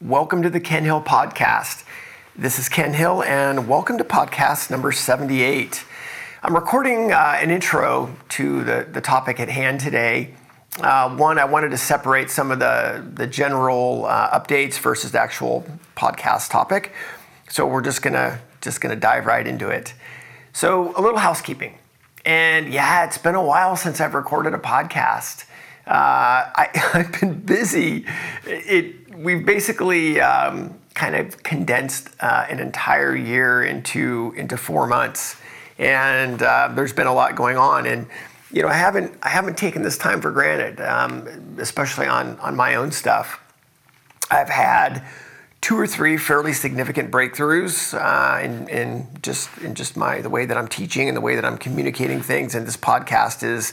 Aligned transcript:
Welcome 0.00 0.42
to 0.42 0.50
the 0.50 0.60
Ken 0.60 0.84
Hill 0.84 1.02
Podcast. 1.02 1.82
This 2.36 2.60
is 2.60 2.68
Ken 2.68 2.94
Hill, 2.94 3.24
and 3.24 3.66
welcome 3.66 3.98
to 3.98 4.04
podcast 4.04 4.70
number 4.70 4.92
78. 4.92 5.84
I'm 6.40 6.54
recording 6.54 7.10
uh, 7.10 7.36
an 7.40 7.50
intro 7.50 8.14
to 8.28 8.62
the, 8.62 8.86
the 8.92 9.00
topic 9.00 9.40
at 9.40 9.48
hand 9.48 9.80
today. 9.80 10.34
Uh, 10.80 11.16
one, 11.16 11.40
I 11.40 11.46
wanted 11.46 11.72
to 11.72 11.76
separate 11.76 12.30
some 12.30 12.52
of 12.52 12.60
the, 12.60 13.04
the 13.12 13.26
general 13.26 14.06
uh, 14.06 14.38
updates 14.38 14.78
versus 14.78 15.10
the 15.10 15.20
actual 15.20 15.66
podcast 15.96 16.48
topic. 16.50 16.92
So 17.48 17.66
we're 17.66 17.82
just 17.82 18.00
gonna 18.00 18.38
just 18.60 18.80
gonna 18.80 18.94
dive 18.94 19.26
right 19.26 19.48
into 19.48 19.68
it. 19.68 19.94
So 20.52 20.96
a 20.96 21.02
little 21.02 21.18
housekeeping, 21.18 21.76
and 22.24 22.72
yeah, 22.72 23.04
it's 23.04 23.18
been 23.18 23.34
a 23.34 23.44
while 23.44 23.74
since 23.74 24.00
I've 24.00 24.14
recorded 24.14 24.54
a 24.54 24.58
podcast. 24.58 25.46
Uh, 25.88 26.52
I, 26.54 26.68
have 26.92 27.20
been 27.20 27.40
busy. 27.40 28.04
It, 28.44 29.07
we've 29.18 29.44
basically 29.44 30.20
um, 30.20 30.78
kind 30.94 31.16
of 31.16 31.42
condensed 31.42 32.10
uh, 32.20 32.46
an 32.48 32.60
entire 32.60 33.14
year 33.16 33.62
into 33.62 34.32
into 34.36 34.56
four 34.56 34.86
months, 34.86 35.36
and 35.78 36.42
uh, 36.42 36.70
there's 36.74 36.92
been 36.92 37.06
a 37.06 37.14
lot 37.14 37.34
going 37.36 37.56
on. 37.56 37.86
And 37.86 38.06
you 38.52 38.62
know, 38.62 38.68
I 38.68 38.74
haven't 38.74 39.12
I 39.22 39.28
haven't 39.28 39.58
taken 39.58 39.82
this 39.82 39.98
time 39.98 40.20
for 40.20 40.30
granted, 40.30 40.80
um, 40.80 41.56
especially 41.58 42.06
on 42.06 42.38
on 42.40 42.56
my 42.56 42.76
own 42.76 42.92
stuff. 42.92 43.40
I've 44.30 44.48
had 44.48 45.06
two 45.60 45.76
or 45.76 45.86
three 45.86 46.16
fairly 46.16 46.52
significant 46.52 47.10
breakthroughs 47.10 47.94
uh, 47.94 48.40
in, 48.40 48.68
in 48.68 49.06
just 49.22 49.50
in 49.58 49.74
just 49.74 49.96
my 49.96 50.20
the 50.20 50.30
way 50.30 50.46
that 50.46 50.56
I'm 50.56 50.68
teaching 50.68 51.08
and 51.08 51.16
the 51.16 51.20
way 51.20 51.34
that 51.34 51.44
I'm 51.44 51.58
communicating 51.58 52.20
things. 52.22 52.54
And 52.54 52.66
this 52.66 52.76
podcast 52.76 53.42
is 53.42 53.72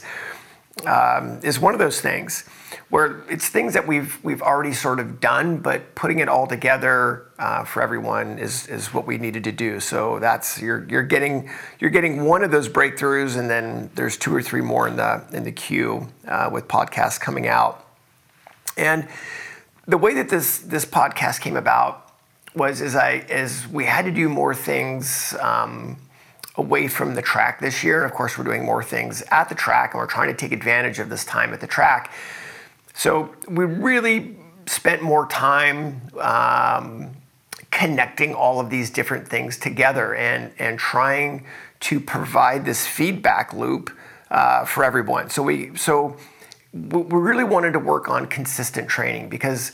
um, 0.84 1.40
is 1.42 1.58
one 1.58 1.72
of 1.72 1.80
those 1.80 2.00
things 2.00 2.44
where 2.90 3.24
it's 3.28 3.48
things 3.48 3.74
that 3.74 3.86
we've 3.86 4.22
we've 4.22 4.42
already 4.42 4.72
sort 4.72 5.00
of 5.00 5.20
done, 5.20 5.58
but 5.58 5.94
putting 5.94 6.18
it 6.18 6.28
all 6.28 6.46
together 6.46 7.26
uh, 7.38 7.64
for 7.64 7.82
everyone 7.82 8.38
is 8.38 8.66
is 8.68 8.92
what 8.92 9.06
we 9.06 9.18
needed 9.18 9.44
to 9.44 9.52
do. 9.52 9.80
So 9.80 10.18
that's 10.18 10.60
you're 10.60 10.86
you're 10.88 11.02
getting 11.02 11.50
you're 11.80 11.90
getting 11.90 12.24
one 12.24 12.44
of 12.44 12.50
those 12.50 12.68
breakthroughs, 12.68 13.38
and 13.38 13.48
then 13.48 13.90
there's 13.94 14.16
two 14.16 14.34
or 14.34 14.42
three 14.42 14.60
more 14.60 14.86
in 14.86 14.96
the 14.96 15.24
in 15.32 15.44
the 15.44 15.52
queue 15.52 16.08
uh, 16.28 16.50
with 16.52 16.68
podcasts 16.68 17.18
coming 17.18 17.46
out. 17.48 17.86
And 18.76 19.08
the 19.86 19.98
way 19.98 20.14
that 20.14 20.28
this 20.28 20.58
this 20.58 20.84
podcast 20.84 21.40
came 21.40 21.56
about 21.56 22.12
was 22.54 22.82
as 22.82 22.94
I 22.94 23.24
as 23.30 23.66
we 23.68 23.84
had 23.84 24.04
to 24.04 24.12
do 24.12 24.28
more 24.28 24.54
things. 24.54 25.34
Um, 25.40 25.96
away 26.56 26.88
from 26.88 27.14
the 27.14 27.22
track 27.22 27.60
this 27.60 27.84
year. 27.84 28.02
And 28.02 28.10
of 28.10 28.16
course, 28.16 28.38
we're 28.38 28.44
doing 28.44 28.64
more 28.64 28.82
things 28.82 29.22
at 29.30 29.48
the 29.48 29.54
track 29.54 29.92
and 29.92 30.00
we're 30.00 30.06
trying 30.06 30.28
to 30.28 30.34
take 30.34 30.52
advantage 30.52 30.98
of 30.98 31.08
this 31.08 31.24
time 31.24 31.52
at 31.52 31.60
the 31.60 31.66
track. 31.66 32.12
So 32.94 33.34
we 33.48 33.64
really 33.64 34.36
spent 34.66 35.02
more 35.02 35.26
time 35.26 36.00
um, 36.18 37.10
connecting 37.70 38.34
all 38.34 38.58
of 38.58 38.70
these 38.70 38.90
different 38.90 39.28
things 39.28 39.58
together 39.58 40.14
and, 40.14 40.52
and 40.58 40.78
trying 40.78 41.44
to 41.80 42.00
provide 42.00 42.64
this 42.64 42.86
feedback 42.86 43.52
loop 43.52 43.90
uh, 44.30 44.64
for 44.64 44.82
everyone. 44.82 45.30
So 45.30 45.42
we 45.42 45.76
so 45.76 46.16
we 46.72 47.02
really 47.02 47.44
wanted 47.44 47.72
to 47.72 47.78
work 47.78 48.08
on 48.08 48.26
consistent 48.26 48.88
training 48.88 49.28
because 49.28 49.72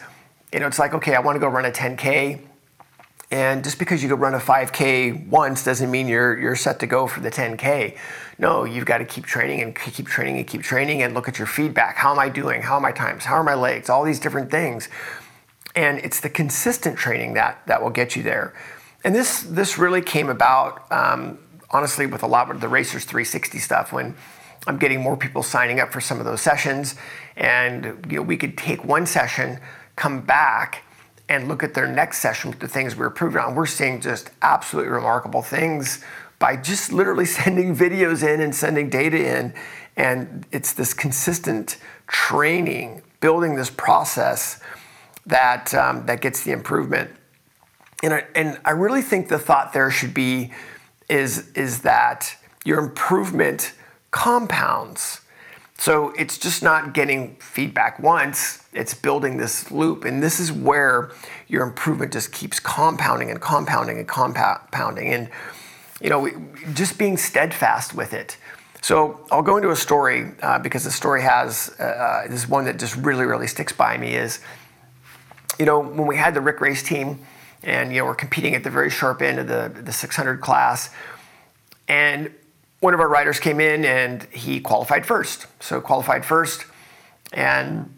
you 0.52 0.60
know 0.60 0.66
it's 0.66 0.78
like 0.78 0.94
okay, 0.94 1.14
I 1.14 1.20
want 1.20 1.36
to 1.36 1.40
go 1.40 1.48
run 1.48 1.64
a 1.64 1.70
10k 1.70 2.40
and 3.32 3.64
just 3.64 3.78
because 3.78 4.02
you 4.02 4.10
go 4.10 4.14
run 4.14 4.34
a 4.34 4.38
5K 4.38 5.26
once 5.28 5.64
doesn't 5.64 5.90
mean 5.90 6.06
you're, 6.06 6.38
you're 6.38 6.54
set 6.54 6.78
to 6.80 6.86
go 6.86 7.06
for 7.06 7.20
the 7.20 7.30
10K. 7.30 7.96
No, 8.38 8.64
you've 8.64 8.84
got 8.84 8.98
to 8.98 9.06
keep 9.06 9.24
training 9.24 9.62
and 9.62 9.74
keep 9.74 10.06
training 10.06 10.36
and 10.36 10.46
keep 10.46 10.60
training 10.60 11.00
and 11.00 11.14
look 11.14 11.28
at 11.28 11.38
your 11.38 11.46
feedback. 11.46 11.96
How 11.96 12.12
am 12.12 12.18
I 12.18 12.28
doing? 12.28 12.60
How 12.60 12.74
are 12.74 12.80
my 12.80 12.92
times? 12.92 13.24
How 13.24 13.36
are 13.36 13.42
my 13.42 13.54
legs? 13.54 13.88
All 13.88 14.04
these 14.04 14.20
different 14.20 14.50
things. 14.50 14.90
And 15.74 15.98
it's 16.00 16.20
the 16.20 16.28
consistent 16.28 16.98
training 16.98 17.32
that, 17.32 17.66
that 17.66 17.82
will 17.82 17.88
get 17.88 18.16
you 18.16 18.22
there. 18.22 18.52
And 19.02 19.14
this, 19.14 19.44
this 19.44 19.78
really 19.78 20.02
came 20.02 20.28
about, 20.28 20.92
um, 20.92 21.38
honestly, 21.70 22.04
with 22.04 22.22
a 22.22 22.26
lot 22.26 22.50
of 22.50 22.60
the 22.60 22.68
Racers 22.68 23.06
360 23.06 23.58
stuff 23.60 23.94
when 23.94 24.14
I'm 24.66 24.76
getting 24.76 25.00
more 25.00 25.16
people 25.16 25.42
signing 25.42 25.80
up 25.80 25.90
for 25.90 26.02
some 26.02 26.18
of 26.18 26.26
those 26.26 26.42
sessions. 26.42 26.96
And 27.36 28.04
you 28.10 28.18
know, 28.18 28.22
we 28.22 28.36
could 28.36 28.58
take 28.58 28.84
one 28.84 29.06
session, 29.06 29.58
come 29.96 30.20
back, 30.20 30.84
and 31.28 31.48
look 31.48 31.62
at 31.62 31.74
their 31.74 31.86
next 31.86 32.18
session 32.18 32.50
with 32.50 32.60
the 32.60 32.68
things 32.68 32.96
we 32.96 33.04
are 33.04 33.08
improving 33.08 33.40
on. 33.40 33.54
We're 33.54 33.66
seeing 33.66 34.00
just 34.00 34.30
absolutely 34.42 34.90
remarkable 34.92 35.42
things 35.42 36.04
by 36.38 36.56
just 36.56 36.92
literally 36.92 37.24
sending 37.40 37.74
videos 37.74 38.22
in 38.26 38.40
and 38.40 38.54
sending 38.54 38.90
data 38.90 39.38
in. 39.38 39.54
And 39.96 40.46
it's 40.52 40.72
this 40.72 40.94
consistent 40.94 41.78
training, 42.06 43.02
building 43.20 43.54
this 43.54 43.70
process 43.70 44.60
that, 45.26 45.72
um, 45.74 46.06
that 46.06 46.20
gets 46.20 46.42
the 46.42 46.52
improvement. 46.52 47.10
And 48.02 48.14
I, 48.14 48.26
and 48.34 48.58
I 48.64 48.72
really 48.72 49.02
think 49.02 49.28
the 49.28 49.38
thought 49.38 49.72
there 49.72 49.90
should 49.90 50.12
be 50.12 50.52
is, 51.08 51.50
is 51.52 51.82
that 51.82 52.36
your 52.64 52.78
improvement 52.78 53.74
compounds. 54.10 55.21
So 55.82 56.10
it's 56.10 56.38
just 56.38 56.62
not 56.62 56.94
getting 56.94 57.34
feedback 57.40 57.98
once, 57.98 58.62
it's 58.72 58.94
building 58.94 59.36
this 59.36 59.72
loop. 59.72 60.04
And 60.04 60.22
this 60.22 60.38
is 60.38 60.52
where 60.52 61.10
your 61.48 61.64
improvement 61.64 62.12
just 62.12 62.30
keeps 62.30 62.60
compounding 62.60 63.32
and 63.32 63.40
compounding 63.40 63.98
and 63.98 64.06
compounding. 64.06 65.12
And, 65.12 65.28
you 66.00 66.08
know, 66.08 66.30
just 66.72 66.98
being 66.98 67.16
steadfast 67.16 67.96
with 67.96 68.14
it. 68.14 68.36
So 68.80 69.26
I'll 69.32 69.42
go 69.42 69.56
into 69.56 69.72
a 69.72 69.76
story 69.76 70.30
uh, 70.40 70.60
because 70.60 70.84
the 70.84 70.92
story 70.92 71.20
has 71.22 71.74
uh, 71.80 71.82
uh, 71.82 72.28
this 72.28 72.48
one 72.48 72.64
that 72.66 72.78
just 72.78 72.94
really, 72.94 73.24
really 73.24 73.48
sticks 73.48 73.72
by 73.72 73.98
me 73.98 74.14
is, 74.14 74.38
you 75.58 75.66
know, 75.66 75.80
when 75.80 76.06
we 76.06 76.14
had 76.14 76.32
the 76.32 76.40
Rick 76.40 76.60
Race 76.60 76.84
team 76.84 77.26
and, 77.64 77.92
you 77.92 77.98
know, 77.98 78.04
we're 78.04 78.14
competing 78.14 78.54
at 78.54 78.62
the 78.62 78.70
very 78.70 78.88
sharp 78.88 79.20
end 79.20 79.40
of 79.40 79.48
the, 79.48 79.82
the 79.82 79.92
600 79.92 80.40
class. 80.40 80.90
And 81.88 82.32
one 82.82 82.94
of 82.94 83.00
our 83.00 83.08
riders 83.08 83.38
came 83.38 83.60
in 83.60 83.84
and 83.84 84.24
he 84.24 84.58
qualified 84.58 85.06
first. 85.06 85.46
So 85.60 85.80
qualified 85.80 86.24
first 86.24 86.66
and 87.32 87.88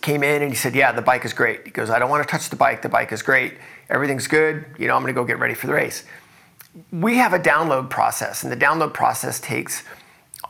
came 0.00 0.22
in 0.22 0.40
and 0.40 0.50
he 0.50 0.56
said, 0.56 0.74
"Yeah, 0.74 0.92
the 0.92 1.02
bike 1.02 1.26
is 1.26 1.34
great." 1.34 1.66
He 1.66 1.70
goes, 1.70 1.90
"I 1.90 1.98
don't 1.98 2.08
want 2.08 2.26
to 2.26 2.30
touch 2.30 2.48
the 2.48 2.56
bike. 2.56 2.80
The 2.80 2.88
bike 2.88 3.12
is 3.12 3.20
great. 3.20 3.58
Everything's 3.90 4.26
good. 4.26 4.64
You 4.78 4.88
know, 4.88 4.96
I'm 4.96 5.02
going 5.02 5.14
to 5.14 5.20
go 5.20 5.26
get 5.26 5.38
ready 5.38 5.52
for 5.52 5.66
the 5.66 5.74
race." 5.74 6.04
We 6.90 7.18
have 7.18 7.34
a 7.34 7.38
download 7.38 7.90
process, 7.90 8.42
and 8.42 8.50
the 8.50 8.56
download 8.56 8.94
process 8.94 9.40
takes 9.40 9.82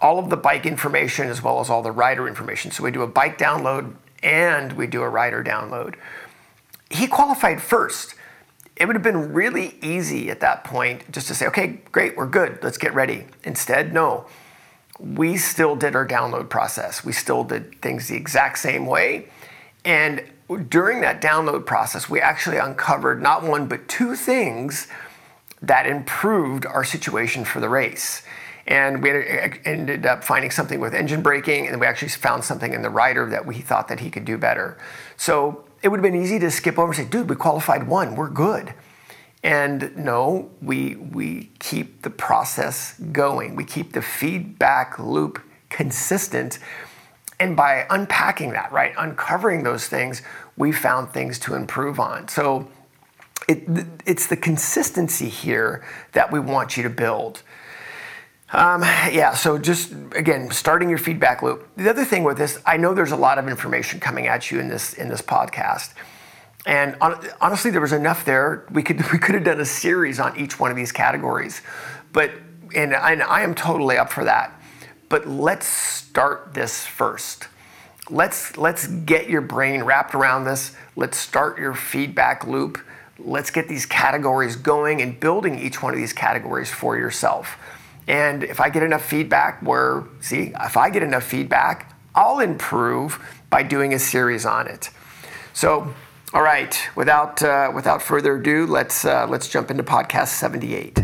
all 0.00 0.20
of 0.20 0.30
the 0.30 0.36
bike 0.36 0.64
information 0.64 1.28
as 1.28 1.42
well 1.42 1.58
as 1.58 1.68
all 1.68 1.82
the 1.82 1.90
rider 1.90 2.28
information. 2.28 2.70
So 2.70 2.84
we 2.84 2.92
do 2.92 3.02
a 3.02 3.08
bike 3.08 3.38
download 3.38 3.96
and 4.22 4.72
we 4.74 4.86
do 4.86 5.02
a 5.02 5.08
rider 5.08 5.42
download. 5.42 5.96
He 6.90 7.08
qualified 7.08 7.60
first 7.60 8.14
it 8.78 8.86
would 8.86 8.94
have 8.94 9.02
been 9.02 9.32
really 9.32 9.76
easy 9.82 10.30
at 10.30 10.40
that 10.40 10.64
point 10.64 11.10
just 11.10 11.28
to 11.28 11.34
say, 11.34 11.46
okay, 11.46 11.80
great, 11.90 12.16
we're 12.16 12.26
good, 12.26 12.58
let's 12.62 12.78
get 12.78 12.94
ready. 12.94 13.26
Instead, 13.44 13.92
no. 13.92 14.26
We 15.00 15.36
still 15.36 15.76
did 15.76 15.94
our 15.94 16.06
download 16.06 16.48
process. 16.48 17.04
We 17.04 17.12
still 17.12 17.44
did 17.44 17.80
things 17.80 18.08
the 18.08 18.16
exact 18.16 18.58
same 18.58 18.86
way. 18.86 19.28
And 19.84 20.24
during 20.68 21.00
that 21.02 21.20
download 21.20 21.66
process, 21.66 22.08
we 22.08 22.20
actually 22.20 22.56
uncovered 22.56 23.22
not 23.22 23.42
one, 23.42 23.66
but 23.66 23.88
two 23.88 24.16
things 24.16 24.88
that 25.60 25.86
improved 25.86 26.64
our 26.66 26.84
situation 26.84 27.44
for 27.44 27.60
the 27.60 27.68
race. 27.68 28.22
And 28.66 29.02
we 29.02 29.10
ended 29.64 30.04
uh, 30.04 30.10
up 30.10 30.24
finding 30.24 30.50
something 30.50 30.78
with 30.78 30.94
engine 30.94 31.22
braking, 31.22 31.66
and 31.68 31.80
we 31.80 31.86
actually 31.86 32.10
found 32.10 32.44
something 32.44 32.74
in 32.74 32.82
the 32.82 32.90
rider 32.90 33.28
that 33.30 33.46
we 33.46 33.60
thought 33.60 33.88
that 33.88 34.00
he 34.00 34.10
could 34.10 34.24
do 34.24 34.36
better. 34.36 34.78
So 35.16 35.64
it 35.82 35.88
would 35.88 35.98
have 35.98 36.02
been 36.02 36.20
easy 36.20 36.38
to 36.38 36.50
skip 36.50 36.78
over 36.78 36.88
and 36.88 36.96
say, 36.96 37.04
dude, 37.04 37.28
we 37.28 37.36
qualified 37.36 37.86
one, 37.86 38.16
we're 38.16 38.30
good. 38.30 38.74
And 39.42 39.96
no, 39.96 40.50
we, 40.60 40.96
we 40.96 41.50
keep 41.60 42.02
the 42.02 42.10
process 42.10 42.98
going. 43.12 43.54
We 43.54 43.64
keep 43.64 43.92
the 43.92 44.02
feedback 44.02 44.98
loop 44.98 45.40
consistent. 45.70 46.58
And 47.38 47.56
by 47.56 47.86
unpacking 47.88 48.50
that, 48.52 48.72
right, 48.72 48.92
uncovering 48.98 49.62
those 49.62 49.86
things, 49.86 50.22
we 50.56 50.72
found 50.72 51.10
things 51.10 51.38
to 51.40 51.54
improve 51.54 52.00
on. 52.00 52.26
So 52.26 52.68
it, 53.48 53.86
it's 54.04 54.26
the 54.26 54.36
consistency 54.36 55.28
here 55.28 55.84
that 56.12 56.32
we 56.32 56.40
want 56.40 56.76
you 56.76 56.82
to 56.82 56.90
build. 56.90 57.42
Um, 58.50 58.80
yeah, 58.82 59.34
so 59.34 59.58
just 59.58 59.92
again, 60.16 60.50
starting 60.50 60.88
your 60.88 60.98
feedback 60.98 61.42
loop. 61.42 61.68
The 61.76 61.90
other 61.90 62.04
thing 62.04 62.24
with 62.24 62.38
this, 62.38 62.58
I 62.64 62.78
know 62.78 62.94
there's 62.94 63.12
a 63.12 63.16
lot 63.16 63.38
of 63.38 63.46
information 63.46 64.00
coming 64.00 64.26
at 64.26 64.50
you 64.50 64.58
in 64.58 64.68
this 64.68 64.94
in 64.94 65.08
this 65.08 65.20
podcast, 65.20 65.92
and 66.64 66.96
on, 67.02 67.22
honestly, 67.42 67.70
there 67.70 67.82
was 67.82 67.92
enough 67.92 68.24
there. 68.24 68.66
We 68.70 68.82
could 68.82 68.96
we 69.12 69.18
could 69.18 69.34
have 69.34 69.44
done 69.44 69.60
a 69.60 69.66
series 69.66 70.18
on 70.18 70.38
each 70.38 70.58
one 70.58 70.70
of 70.70 70.78
these 70.78 70.92
categories, 70.92 71.60
but 72.12 72.30
and 72.74 72.94
and 72.94 73.22
I 73.22 73.42
am 73.42 73.54
totally 73.54 73.98
up 73.98 74.10
for 74.10 74.24
that. 74.24 74.58
But 75.10 75.28
let's 75.28 75.66
start 75.66 76.54
this 76.54 76.86
first. 76.86 77.48
Let's 78.08 78.56
let's 78.56 78.86
get 78.86 79.28
your 79.28 79.42
brain 79.42 79.82
wrapped 79.82 80.14
around 80.14 80.44
this. 80.44 80.74
Let's 80.96 81.18
start 81.18 81.58
your 81.58 81.74
feedback 81.74 82.46
loop. 82.46 82.78
Let's 83.18 83.50
get 83.50 83.68
these 83.68 83.84
categories 83.84 84.56
going 84.56 85.02
and 85.02 85.20
building 85.20 85.58
each 85.58 85.82
one 85.82 85.92
of 85.92 85.98
these 85.98 86.14
categories 86.14 86.70
for 86.70 86.96
yourself. 86.96 87.58
And 88.08 88.42
if 88.42 88.58
I 88.58 88.70
get 88.70 88.82
enough 88.82 89.04
feedback, 89.04 89.60
where, 89.62 90.04
see, 90.20 90.52
if 90.58 90.76
I 90.76 90.88
get 90.88 91.02
enough 91.02 91.24
feedback, 91.24 91.94
I'll 92.14 92.40
improve 92.40 93.22
by 93.50 93.62
doing 93.62 93.92
a 93.94 93.98
series 93.98 94.44
on 94.46 94.66
it. 94.66 94.90
So 95.52 95.94
All 96.34 96.42
right, 96.42 96.78
without, 96.94 97.42
uh, 97.42 97.72
without 97.74 98.02
further 98.02 98.36
ado, 98.36 98.66
let's, 98.66 99.06
uh, 99.06 99.26
let's 99.26 99.48
jump 99.48 99.70
into 99.70 99.82
podcast 99.82 100.28
78. 100.28 101.00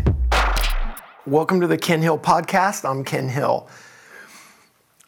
Welcome 1.25 1.59
to 1.61 1.65
the 1.65 1.79
Ken 1.79 2.03
Hill 2.03 2.19
Podcast. 2.19 2.87
I'm 2.87 3.03
Ken 3.03 3.29
Hill. 3.29 3.67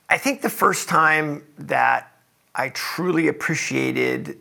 I 0.10 0.18
think 0.18 0.42
the 0.42 0.50
first 0.50 0.90
time 0.90 1.44
that 1.60 2.12
I 2.56 2.70
truly 2.70 3.28
appreciated 3.28 4.40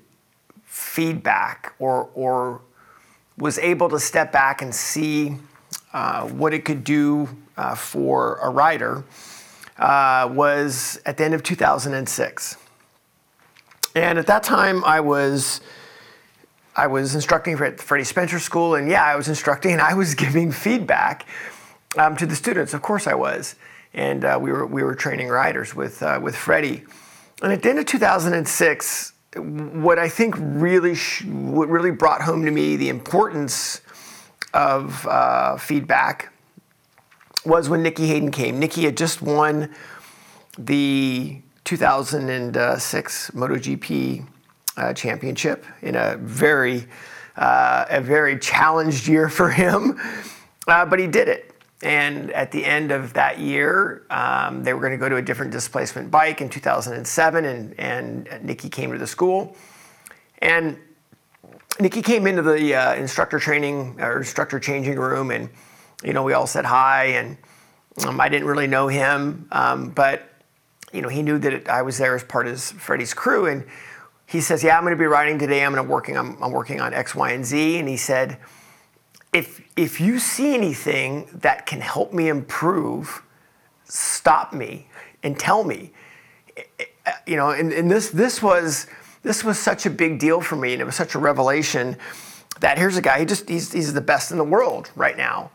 feedback 0.64 1.74
or, 1.78 2.08
or 2.14 2.62
was 3.36 3.58
able 3.58 3.90
to 3.90 4.00
step 4.00 4.32
back 4.32 4.62
and 4.62 4.74
see 4.74 5.36
uh, 5.96 6.28
what 6.28 6.52
it 6.52 6.62
could 6.66 6.84
do 6.84 7.26
uh, 7.56 7.74
for 7.74 8.36
a 8.42 8.50
rider 8.50 9.02
uh, 9.78 10.28
was 10.30 11.00
at 11.06 11.16
the 11.16 11.24
end 11.24 11.32
of 11.32 11.42
2006. 11.42 12.56
And 13.94 14.18
at 14.18 14.26
that 14.26 14.42
time, 14.42 14.84
I 14.84 15.00
was 15.00 15.62
I 16.76 16.86
was 16.86 17.14
instructing 17.14 17.54
at 17.54 17.80
Freddie 17.80 18.04
Spencer 18.04 18.38
School, 18.38 18.74
and 18.74 18.90
yeah, 18.90 19.04
I 19.04 19.16
was 19.16 19.26
instructing 19.28 19.72
and 19.72 19.80
I 19.80 19.94
was 19.94 20.14
giving 20.24 20.52
feedback 20.52 21.26
um, 21.96 22.14
to 22.18 22.26
the 22.26 22.36
students. 22.36 22.74
Of 22.74 22.82
course, 22.82 23.06
I 23.06 23.14
was, 23.14 23.54
and 23.94 24.22
uh, 24.22 24.38
we 24.38 24.52
were 24.52 24.66
we 24.66 24.82
were 24.82 24.94
training 24.94 25.28
riders 25.28 25.74
with 25.74 26.02
uh, 26.02 26.20
with 26.22 26.36
Freddie. 26.36 26.84
And 27.42 27.54
at 27.54 27.62
the 27.62 27.70
end 27.70 27.78
of 27.78 27.86
2006, 27.86 29.12
what 29.34 29.98
I 29.98 30.10
think 30.10 30.34
really 30.38 30.94
sh- 30.94 31.24
what 31.24 31.70
really 31.70 31.90
brought 31.90 32.20
home 32.20 32.44
to 32.44 32.50
me 32.50 32.76
the 32.76 32.90
importance 32.90 33.80
of 34.56 35.06
uh, 35.06 35.58
feedback 35.58 36.32
was 37.44 37.68
when 37.68 37.82
Nicky 37.82 38.06
Hayden 38.06 38.30
came. 38.30 38.58
Nicky 38.58 38.84
had 38.84 38.96
just 38.96 39.20
won 39.20 39.72
the 40.58 41.40
2006 41.64 43.30
MotoGP 43.32 44.26
uh, 44.78 44.94
championship 44.94 45.64
in 45.82 45.94
a 45.94 46.16
very 46.16 46.88
uh, 47.36 47.84
a 47.90 48.00
very 48.00 48.38
challenged 48.38 49.06
year 49.06 49.28
for 49.28 49.50
him, 49.50 50.00
uh, 50.68 50.86
but 50.86 50.98
he 50.98 51.06
did 51.06 51.28
it. 51.28 51.52
And 51.82 52.30
at 52.30 52.50
the 52.50 52.64
end 52.64 52.90
of 52.90 53.12
that 53.12 53.38
year, 53.38 54.06
um, 54.08 54.64
they 54.64 54.72
were 54.72 54.80
going 54.80 54.92
to 54.92 54.98
go 54.98 55.10
to 55.10 55.16
a 55.16 55.22
different 55.22 55.52
displacement 55.52 56.10
bike 56.10 56.40
in 56.40 56.48
2007, 56.48 57.44
and, 57.44 57.78
and 57.78 58.26
Nicky 58.42 58.70
came 58.70 58.90
to 58.90 58.98
the 58.98 59.06
school. 59.06 59.54
And 60.38 60.78
Nicky 61.78 62.02
came 62.02 62.26
into 62.26 62.42
the 62.42 62.74
uh, 62.74 62.94
instructor 62.94 63.38
training 63.38 63.96
or 64.00 64.18
instructor 64.18 64.58
changing 64.58 64.98
room, 64.98 65.30
and 65.30 65.50
you 66.02 66.12
know 66.12 66.22
we 66.22 66.32
all 66.32 66.46
said 66.46 66.64
hi, 66.64 67.06
and 67.06 67.36
um, 68.06 68.20
I 68.20 68.28
didn't 68.28 68.46
really 68.46 68.66
know 68.66 68.88
him, 68.88 69.46
um, 69.52 69.90
but 69.90 70.28
you 70.92 71.02
know 71.02 71.08
he 71.08 71.22
knew 71.22 71.38
that 71.38 71.68
I 71.68 71.82
was 71.82 71.98
there 71.98 72.14
as 72.14 72.24
part 72.24 72.46
of 72.46 72.60
Freddie's 72.60 73.12
crew, 73.12 73.46
and 73.46 73.64
he 74.26 74.40
says, 74.40 74.64
"Yeah, 74.64 74.76
I'm 74.76 74.84
going 74.84 74.94
to 74.94 74.98
be 74.98 75.06
riding 75.06 75.38
today. 75.38 75.64
I'm 75.64 75.72
going 75.72 75.84
to 75.84 75.90
working. 75.90 76.16
I'm, 76.16 76.42
I'm 76.42 76.52
working 76.52 76.80
on 76.80 76.94
X, 76.94 77.14
Y, 77.14 77.30
and 77.30 77.44
Z." 77.44 77.78
And 77.78 77.88
he 77.88 77.96
said, 77.96 78.38
"If 79.32 79.62
if 79.76 80.00
you 80.00 80.18
see 80.18 80.54
anything 80.54 81.28
that 81.32 81.66
can 81.66 81.80
help 81.80 82.12
me 82.12 82.28
improve, 82.28 83.22
stop 83.84 84.52
me 84.52 84.88
and 85.22 85.38
tell 85.38 85.62
me." 85.62 85.92
You 87.26 87.36
know, 87.36 87.50
and, 87.50 87.72
and 87.72 87.90
this 87.90 88.10
this 88.10 88.42
was 88.42 88.86
this 89.26 89.42
was 89.42 89.58
such 89.58 89.86
a 89.86 89.90
big 89.90 90.20
deal 90.20 90.40
for 90.40 90.54
me, 90.54 90.72
and 90.72 90.80
it 90.80 90.84
was 90.84 90.94
such 90.94 91.16
a 91.16 91.18
revelation 91.18 91.96
that 92.60 92.78
here's 92.78 92.96
a 92.96 93.02
guy, 93.02 93.18
he 93.18 93.24
just, 93.26 93.48
he's, 93.48 93.72
he's 93.72 93.92
the 93.92 94.00
best 94.00 94.30
in 94.30 94.38
the 94.38 94.44
world 94.44 94.90
right 94.94 95.16
now. 95.16 95.50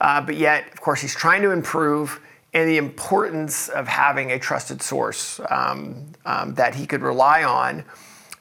Uh, 0.00 0.20
but 0.20 0.36
yet, 0.36 0.70
of 0.72 0.80
course, 0.80 1.00
he's 1.00 1.14
trying 1.14 1.40
to 1.40 1.52
improve 1.52 2.20
and 2.52 2.68
the 2.68 2.76
importance 2.76 3.68
of 3.68 3.86
having 3.86 4.32
a 4.32 4.38
trusted 4.38 4.82
source 4.82 5.40
um, 5.48 6.04
um, 6.26 6.54
that 6.54 6.74
he 6.74 6.86
could 6.86 7.02
rely 7.02 7.44
on 7.44 7.84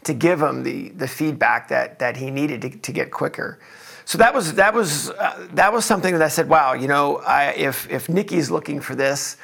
to 0.04 0.14
give 0.14 0.42
him 0.42 0.64
the, 0.64 0.90
the 0.90 1.08
feedback 1.08 1.68
that, 1.68 2.00
that 2.00 2.18
he 2.18 2.30
needed 2.32 2.62
to, 2.62 2.70
to 2.70 2.92
get 2.92 3.12
quicker. 3.12 3.60
So 4.06 4.18
that 4.18 4.34
was 4.34 4.56
that 4.56 4.74
was 4.74 5.12
uh, 5.12 5.48
that 5.54 5.72
was 5.72 5.86
something 5.86 6.12
that 6.12 6.22
I 6.22 6.28
said, 6.28 6.50
wow, 6.50 6.74
you 6.74 6.90
know, 6.90 7.18
I, 7.20 7.52
if 7.52 7.90
if 7.90 8.10
Nicky's 8.10 8.52
looking 8.52 8.82
for 8.82 8.96
this, 8.96 9.38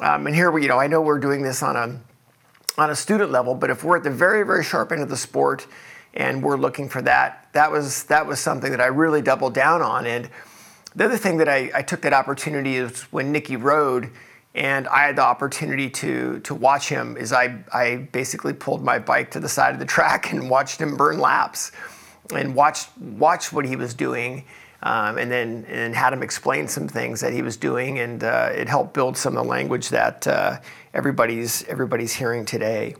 um, 0.00 0.26
and 0.26 0.34
here 0.34 0.50
we, 0.50 0.62
you 0.62 0.68
know, 0.68 0.80
I 0.80 0.88
know 0.88 1.00
we're 1.00 1.20
doing 1.20 1.42
this 1.42 1.62
on 1.62 1.76
a 1.76 2.00
on 2.76 2.90
a 2.90 2.96
student 2.96 3.30
level, 3.30 3.54
but 3.54 3.70
if 3.70 3.84
we're 3.84 3.96
at 3.96 4.02
the 4.02 4.10
very, 4.10 4.44
very 4.44 4.64
sharp 4.64 4.92
end 4.92 5.02
of 5.02 5.08
the 5.08 5.16
sport 5.16 5.66
and 6.14 6.42
we're 6.42 6.56
looking 6.56 6.88
for 6.88 7.02
that, 7.02 7.48
that 7.52 7.70
was 7.70 8.04
that 8.04 8.26
was 8.26 8.40
something 8.40 8.70
that 8.70 8.80
I 8.80 8.86
really 8.86 9.22
doubled 9.22 9.54
down 9.54 9.82
on. 9.82 10.06
And 10.06 10.28
the 10.94 11.04
other 11.04 11.16
thing 11.16 11.38
that 11.38 11.48
I, 11.48 11.70
I 11.74 11.82
took 11.82 12.02
that 12.02 12.12
opportunity 12.12 12.76
is 12.76 13.02
when 13.12 13.32
Nicky 13.32 13.56
rode 13.56 14.10
and 14.54 14.86
I 14.86 15.06
had 15.06 15.16
the 15.16 15.22
opportunity 15.22 15.90
to 15.90 16.40
to 16.40 16.54
watch 16.54 16.88
him 16.88 17.16
is 17.16 17.32
I, 17.32 17.64
I 17.72 18.08
basically 18.12 18.52
pulled 18.52 18.82
my 18.84 18.98
bike 18.98 19.30
to 19.32 19.40
the 19.40 19.48
side 19.48 19.74
of 19.74 19.80
the 19.80 19.86
track 19.86 20.30
and 20.32 20.48
watched 20.48 20.80
him 20.80 20.96
burn 20.96 21.18
laps 21.18 21.72
and 22.34 22.54
watched 22.54 22.96
watched 22.98 23.52
what 23.52 23.64
he 23.64 23.76
was 23.76 23.94
doing 23.94 24.44
um, 24.84 25.16
and 25.16 25.30
then 25.30 25.64
and 25.68 25.94
had 25.94 26.12
him 26.12 26.22
explain 26.22 26.68
some 26.68 26.86
things 26.86 27.20
that 27.22 27.32
he 27.32 27.40
was 27.40 27.56
doing, 27.56 27.98
and 27.98 28.22
uh, 28.22 28.50
it 28.54 28.68
helped 28.68 28.92
build 28.92 29.16
some 29.16 29.36
of 29.36 29.42
the 29.42 29.48
language 29.48 29.88
that 29.88 30.26
uh, 30.26 30.60
everybody's 30.92 31.64
everybody's 31.64 32.12
hearing 32.12 32.44
today. 32.44 32.94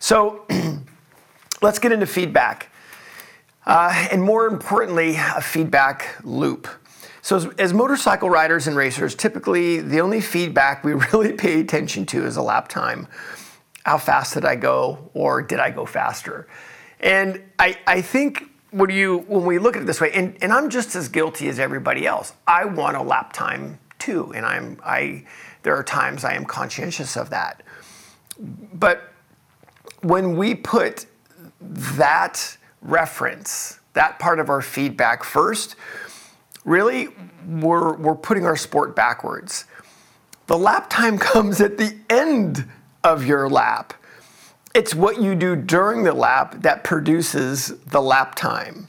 So 0.00 0.44
let's 1.62 1.78
get 1.78 1.92
into 1.92 2.06
feedback, 2.06 2.70
uh, 3.64 4.08
and 4.10 4.20
more 4.20 4.48
importantly, 4.48 5.14
a 5.16 5.40
feedback 5.40 6.16
loop. 6.24 6.68
So 7.24 7.36
as, 7.36 7.46
as, 7.56 7.72
motorcycle 7.72 8.28
riders 8.28 8.66
and 8.66 8.76
racers, 8.76 9.14
typically 9.14 9.78
the 9.80 10.00
only 10.00 10.20
feedback 10.20 10.82
we 10.82 10.94
really 11.12 11.34
pay 11.34 11.60
attention 11.60 12.04
to 12.06 12.26
is 12.26 12.36
a 12.36 12.42
lap 12.42 12.66
time. 12.66 13.06
How 13.84 13.98
fast 13.98 14.34
did 14.34 14.44
I 14.44 14.56
go, 14.56 15.10
or 15.14 15.40
did 15.40 15.60
I 15.60 15.70
go 15.70 15.86
faster? 15.86 16.48
And 16.98 17.40
I, 17.60 17.78
I 17.86 18.00
think 18.00 18.51
do 18.72 18.94
you 18.94 19.18
when 19.28 19.44
we 19.44 19.58
look 19.58 19.76
at 19.76 19.82
it 19.82 19.86
this 19.86 20.00
way 20.00 20.10
and, 20.12 20.36
and 20.42 20.52
i'm 20.52 20.70
just 20.70 20.94
as 20.96 21.08
guilty 21.08 21.48
as 21.48 21.58
everybody 21.58 22.06
else. 22.06 22.32
I 22.46 22.64
want 22.64 22.96
a 22.96 23.02
lap 23.02 23.32
time 23.32 23.78
too 23.98 24.32
and 24.34 24.44
i'm 24.44 24.78
i 24.84 25.24
there 25.62 25.76
are 25.76 25.84
times 25.84 26.24
i 26.24 26.34
am 26.34 26.44
conscientious 26.44 27.16
of 27.16 27.30
that. 27.30 27.62
But 28.74 29.12
when 30.00 30.36
we 30.36 30.54
put 30.54 31.06
that 31.60 32.56
reference 32.80 33.78
that 33.92 34.18
part 34.18 34.40
of 34.40 34.48
our 34.48 34.62
feedback 34.62 35.22
first 35.22 35.76
really 36.64 37.08
we're 37.46 37.94
we're 37.96 38.14
putting 38.14 38.46
our 38.46 38.56
sport 38.56 38.94
backwards. 38.94 39.64
The 40.46 40.58
lap 40.58 40.88
time 40.90 41.18
comes 41.32 41.60
at 41.60 41.78
the 41.78 41.96
end 42.08 42.68
of 43.04 43.26
your 43.26 43.48
lap 43.48 43.94
it's 44.74 44.94
what 44.94 45.20
you 45.20 45.34
do 45.34 45.56
during 45.56 46.04
the 46.04 46.12
lap 46.12 46.62
that 46.62 46.84
produces 46.84 47.78
the 47.86 48.00
lap 48.00 48.34
time. 48.34 48.88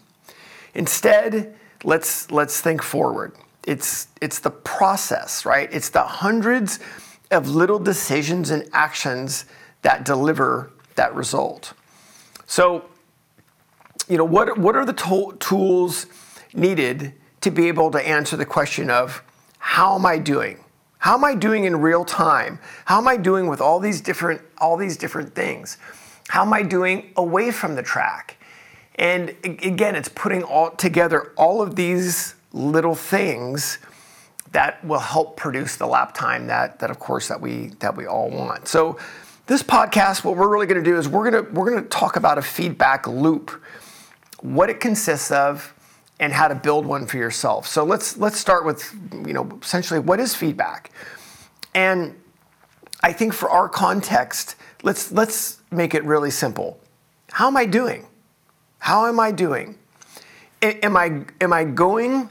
Instead, 0.73 1.55
let's, 1.83 2.31
let's 2.31 2.61
think 2.61 2.81
forward. 2.81 3.35
It's, 3.65 4.07
it's 4.21 4.39
the 4.39 4.51
process, 4.51 5.45
right? 5.45 5.71
It's 5.71 5.89
the 5.89 6.03
hundreds 6.03 6.79
of 7.31 7.49
little 7.49 7.79
decisions 7.79 8.49
and 8.49 8.67
actions 8.73 9.45
that 9.81 10.05
deliver 10.05 10.71
that 10.95 11.13
result. 11.15 11.73
So, 12.45 12.85
you 14.07 14.17
know, 14.17 14.25
what, 14.25 14.57
what 14.57 14.75
are 14.75 14.85
the 14.85 14.93
to- 14.93 15.35
tools 15.39 16.05
needed 16.53 17.13
to 17.41 17.51
be 17.51 17.67
able 17.67 17.91
to 17.91 18.07
answer 18.07 18.37
the 18.37 18.45
question 18.45 18.89
of 18.89 19.23
how 19.57 19.95
am 19.95 20.05
I 20.05 20.17
doing? 20.17 20.62
How 21.03 21.15
am 21.15 21.25
I 21.25 21.35
doing 21.35 21.65
in 21.65 21.81
real 21.81 22.05
time? 22.05 22.59
How 22.85 22.97
am 22.97 23.09
I 23.09 23.17
doing 23.17 23.47
with 23.47 23.59
all 23.59 23.81
these 23.81 23.99
different 23.99 24.39
all 24.57 24.77
these 24.77 24.95
different 24.95 25.35
things? 25.35 25.77
How 26.29 26.43
am 26.43 26.53
I 26.53 26.61
doing 26.61 27.11
away 27.17 27.51
from 27.51 27.75
the 27.75 27.83
track? 27.83 28.37
And 28.95 29.35
again, 29.43 29.97
it's 29.97 30.07
putting 30.07 30.43
all 30.43 30.71
together 30.71 31.33
all 31.35 31.61
of 31.61 31.75
these 31.75 32.35
little 32.53 32.95
things 32.95 33.79
that 34.53 34.81
will 34.85 35.01
help 35.01 35.35
produce 35.35 35.75
the 35.75 35.87
lap 35.87 36.13
time 36.13 36.47
that 36.47 36.79
that 36.79 36.89
of 36.89 36.99
course 36.99 37.27
that 37.27 37.41
we 37.41 37.73
that 37.79 37.97
we 37.97 38.05
all 38.05 38.29
want. 38.29 38.69
So 38.69 38.97
this 39.47 39.61
podcast, 39.61 40.23
what 40.23 40.37
we're 40.37 40.47
really 40.47 40.67
going 40.67 40.81
to 40.81 40.89
do 40.89 40.97
is 40.97 41.09
we're 41.09 41.29
going 41.29 41.43
to 41.43 41.51
we're 41.51 41.69
going 41.69 41.83
to 41.83 41.89
talk 41.89 42.15
about 42.15 42.37
a 42.37 42.41
feedback 42.41 43.07
loop, 43.07 43.51
what 44.39 44.69
it 44.69 44.79
consists 44.79 45.31
of, 45.31 45.72
and 46.19 46.31
how 46.31 46.47
to 46.47 46.55
build 46.55 46.85
one 46.85 47.05
for 47.05 47.17
yourself. 47.17 47.67
So 47.67 47.83
let's 47.83 48.17
let's 48.17 48.37
start 48.37 48.65
with 48.65 48.93
you 49.25 49.33
know 49.33 49.59
essentially 49.61 49.99
what 49.99 50.19
is 50.19 50.35
feedback, 50.35 50.91
and 51.73 52.15
I 53.01 53.11
think 53.11 53.33
for 53.33 53.49
our 53.49 53.67
context, 53.67 54.55
let's 54.83 55.11
let's 55.11 55.59
make 55.71 55.93
it 55.93 56.03
really 56.05 56.31
simple. 56.31 56.79
How 57.31 57.47
am 57.47 57.57
I 57.57 57.65
doing? 57.65 58.07
How 58.79 59.07
am 59.07 59.19
I 59.19 59.31
doing? 59.31 59.77
Am 60.61 60.95
I 60.95 61.25
am 61.41 61.51
I 61.51 61.65
going 61.65 62.29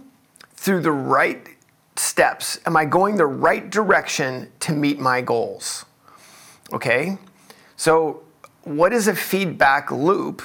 through 0.54 0.80
the 0.80 0.92
right 0.92 1.46
steps? 1.96 2.60
Am 2.66 2.76
I 2.76 2.84
going 2.84 3.16
the 3.16 3.26
right 3.26 3.68
direction 3.68 4.50
to 4.60 4.72
meet 4.72 4.98
my 4.98 5.20
goals? 5.20 5.84
Okay, 6.72 7.18
so 7.76 8.22
what 8.64 8.92
is 8.92 9.08
a 9.08 9.14
feedback 9.14 9.90
loop? 9.90 10.42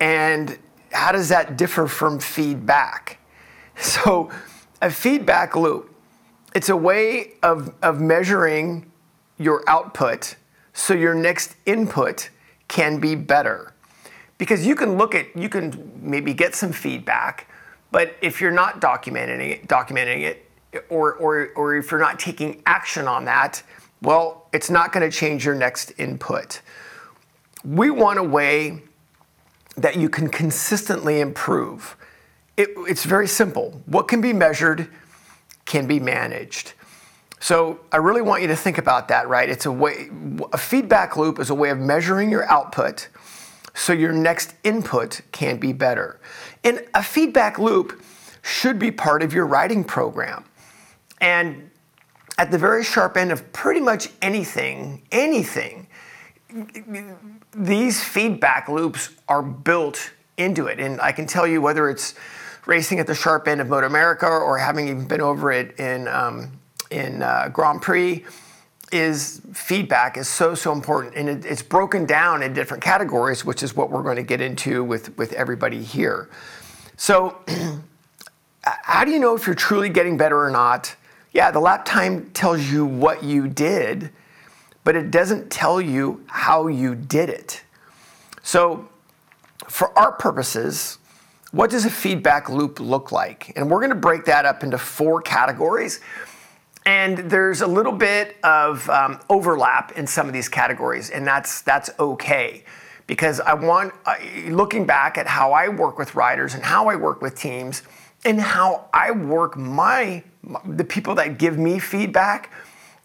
And 0.00 0.58
how 0.94 1.12
does 1.12 1.28
that 1.28 1.56
differ 1.58 1.86
from 1.86 2.18
feedback? 2.18 3.18
So, 3.76 4.30
a 4.80 4.90
feedback 4.90 5.56
loop, 5.56 5.92
it's 6.54 6.68
a 6.68 6.76
way 6.76 7.32
of, 7.42 7.74
of 7.82 8.00
measuring 8.00 8.90
your 9.38 9.64
output 9.66 10.36
so 10.72 10.94
your 10.94 11.14
next 11.14 11.56
input 11.66 12.30
can 12.68 13.00
be 13.00 13.14
better. 13.16 13.72
because 14.38 14.66
you 14.66 14.74
can 14.74 14.96
look 14.96 15.14
at, 15.14 15.34
you 15.36 15.48
can 15.48 15.92
maybe 16.02 16.34
get 16.34 16.54
some 16.54 16.72
feedback, 16.72 17.48
but 17.90 18.16
if 18.20 18.40
you're 18.40 18.50
not 18.50 18.80
documenting 18.80 19.50
it, 19.50 19.68
documenting 19.68 20.22
it, 20.22 20.50
or, 20.88 21.14
or, 21.14 21.50
or 21.54 21.76
if 21.76 21.90
you're 21.90 22.00
not 22.00 22.18
taking 22.18 22.60
action 22.66 23.06
on 23.06 23.24
that, 23.24 23.62
well, 24.02 24.48
it's 24.52 24.70
not 24.70 24.92
going 24.92 25.08
to 25.08 25.16
change 25.16 25.44
your 25.44 25.54
next 25.54 25.92
input. 25.98 26.60
We 27.64 27.90
want 27.90 28.18
a 28.18 28.22
way 28.22 28.82
that 29.76 29.96
you 29.96 30.08
can 30.08 30.28
consistently 30.28 31.20
improve. 31.20 31.96
It, 32.56 32.70
it's 32.76 33.04
very 33.04 33.26
simple. 33.26 33.82
What 33.86 34.08
can 34.08 34.20
be 34.20 34.32
measured 34.32 34.88
can 35.64 35.86
be 35.86 35.98
managed. 35.98 36.74
So 37.40 37.80
I 37.92 37.98
really 37.98 38.22
want 38.22 38.42
you 38.42 38.48
to 38.48 38.56
think 38.56 38.78
about 38.78 39.08
that, 39.08 39.28
right? 39.28 39.48
It's 39.48 39.66
a 39.66 39.72
way, 39.72 40.08
a 40.52 40.58
feedback 40.58 41.16
loop 41.16 41.38
is 41.38 41.50
a 41.50 41.54
way 41.54 41.70
of 41.70 41.78
measuring 41.78 42.30
your 42.30 42.50
output 42.50 43.08
so 43.74 43.92
your 43.92 44.12
next 44.12 44.54
input 44.62 45.20
can 45.32 45.58
be 45.58 45.72
better. 45.72 46.20
And 46.62 46.84
a 46.94 47.02
feedback 47.02 47.58
loop 47.58 48.02
should 48.42 48.78
be 48.78 48.90
part 48.90 49.22
of 49.22 49.32
your 49.32 49.46
writing 49.46 49.84
program. 49.84 50.44
And 51.20 51.70
at 52.38 52.50
the 52.50 52.58
very 52.58 52.84
sharp 52.84 53.16
end 53.16 53.32
of 53.32 53.52
pretty 53.52 53.80
much 53.80 54.08
anything, 54.22 55.02
anything, 55.10 55.88
these 57.54 58.02
feedback 58.02 58.68
loops 58.68 59.10
are 59.28 59.42
built 59.42 60.12
into 60.36 60.66
it. 60.66 60.78
And 60.80 61.00
I 61.00 61.12
can 61.12 61.26
tell 61.26 61.46
you 61.46 61.60
whether 61.60 61.88
it's 61.88 62.14
racing 62.66 62.98
at 62.98 63.06
the 63.06 63.14
sharp 63.14 63.46
end 63.48 63.60
of 63.60 63.68
MotoAmerica 63.68 64.22
or 64.22 64.58
having 64.58 64.88
even 64.88 65.06
been 65.06 65.20
over 65.20 65.52
it 65.52 65.78
in, 65.78 66.08
um, 66.08 66.50
in 66.90 67.22
uh, 67.22 67.48
Grand 67.52 67.82
Prix, 67.82 68.24
is 68.92 69.40
feedback 69.52 70.16
is 70.16 70.28
so 70.28 70.54
so 70.54 70.70
important 70.70 71.14
and 71.16 71.28
it, 71.28 71.44
it's 71.44 71.62
broken 71.62 72.04
down 72.04 72.42
in 72.42 72.52
different 72.52 72.82
categories 72.82 73.44
which 73.44 73.62
is 73.62 73.74
what 73.74 73.90
we're 73.90 74.02
going 74.02 74.14
to 74.14 74.22
get 74.22 74.40
into 74.40 74.84
with 74.84 75.16
with 75.18 75.32
everybody 75.32 75.82
here 75.82 76.28
so 76.96 77.36
how 78.62 79.04
do 79.04 79.10
you 79.10 79.18
know 79.18 79.34
if 79.34 79.46
you're 79.46 79.54
truly 79.54 79.88
getting 79.88 80.16
better 80.16 80.38
or 80.38 80.50
not 80.50 80.94
yeah 81.32 81.50
the 81.50 81.58
lap 81.58 81.84
time 81.84 82.30
tells 82.30 82.70
you 82.70 82.86
what 82.86 83.24
you 83.24 83.48
did 83.48 84.10
but 84.84 84.94
it 84.94 85.10
doesn't 85.10 85.50
tell 85.50 85.80
you 85.80 86.22
how 86.28 86.68
you 86.68 86.94
did 86.94 87.28
it. 87.28 87.62
So 88.42 88.88
for 89.68 89.98
our 89.98 90.12
purposes 90.12 90.98
what 91.54 91.70
does 91.70 91.84
a 91.84 91.90
feedback 91.90 92.50
loop 92.50 92.80
look 92.80 93.12
like? 93.12 93.52
And 93.54 93.70
we're 93.70 93.78
going 93.78 93.90
to 93.90 93.94
break 93.96 94.24
that 94.24 94.44
up 94.44 94.64
into 94.64 94.76
four 94.76 95.22
categories. 95.22 96.00
And 96.84 97.16
there's 97.16 97.60
a 97.60 97.66
little 97.66 97.92
bit 97.92 98.36
of 98.42 98.90
um, 98.90 99.20
overlap 99.30 99.92
in 99.92 100.04
some 100.04 100.26
of 100.26 100.32
these 100.32 100.48
categories, 100.48 101.10
and 101.10 101.24
that's 101.24 101.62
that's 101.62 101.90
okay, 101.98 102.64
because 103.06 103.40
I 103.40 103.54
want 103.54 103.94
uh, 104.04 104.16
looking 104.48 104.84
back 104.84 105.16
at 105.16 105.26
how 105.26 105.52
I 105.52 105.68
work 105.68 105.96
with 105.96 106.14
riders 106.14 106.54
and 106.54 106.62
how 106.62 106.88
I 106.88 106.96
work 106.96 107.22
with 107.22 107.38
teams, 107.38 107.84
and 108.24 108.38
how 108.38 108.88
I 108.92 109.12
work 109.12 109.56
my 109.56 110.24
the 110.66 110.84
people 110.84 111.14
that 111.14 111.38
give 111.38 111.56
me 111.56 111.78
feedback. 111.78 112.50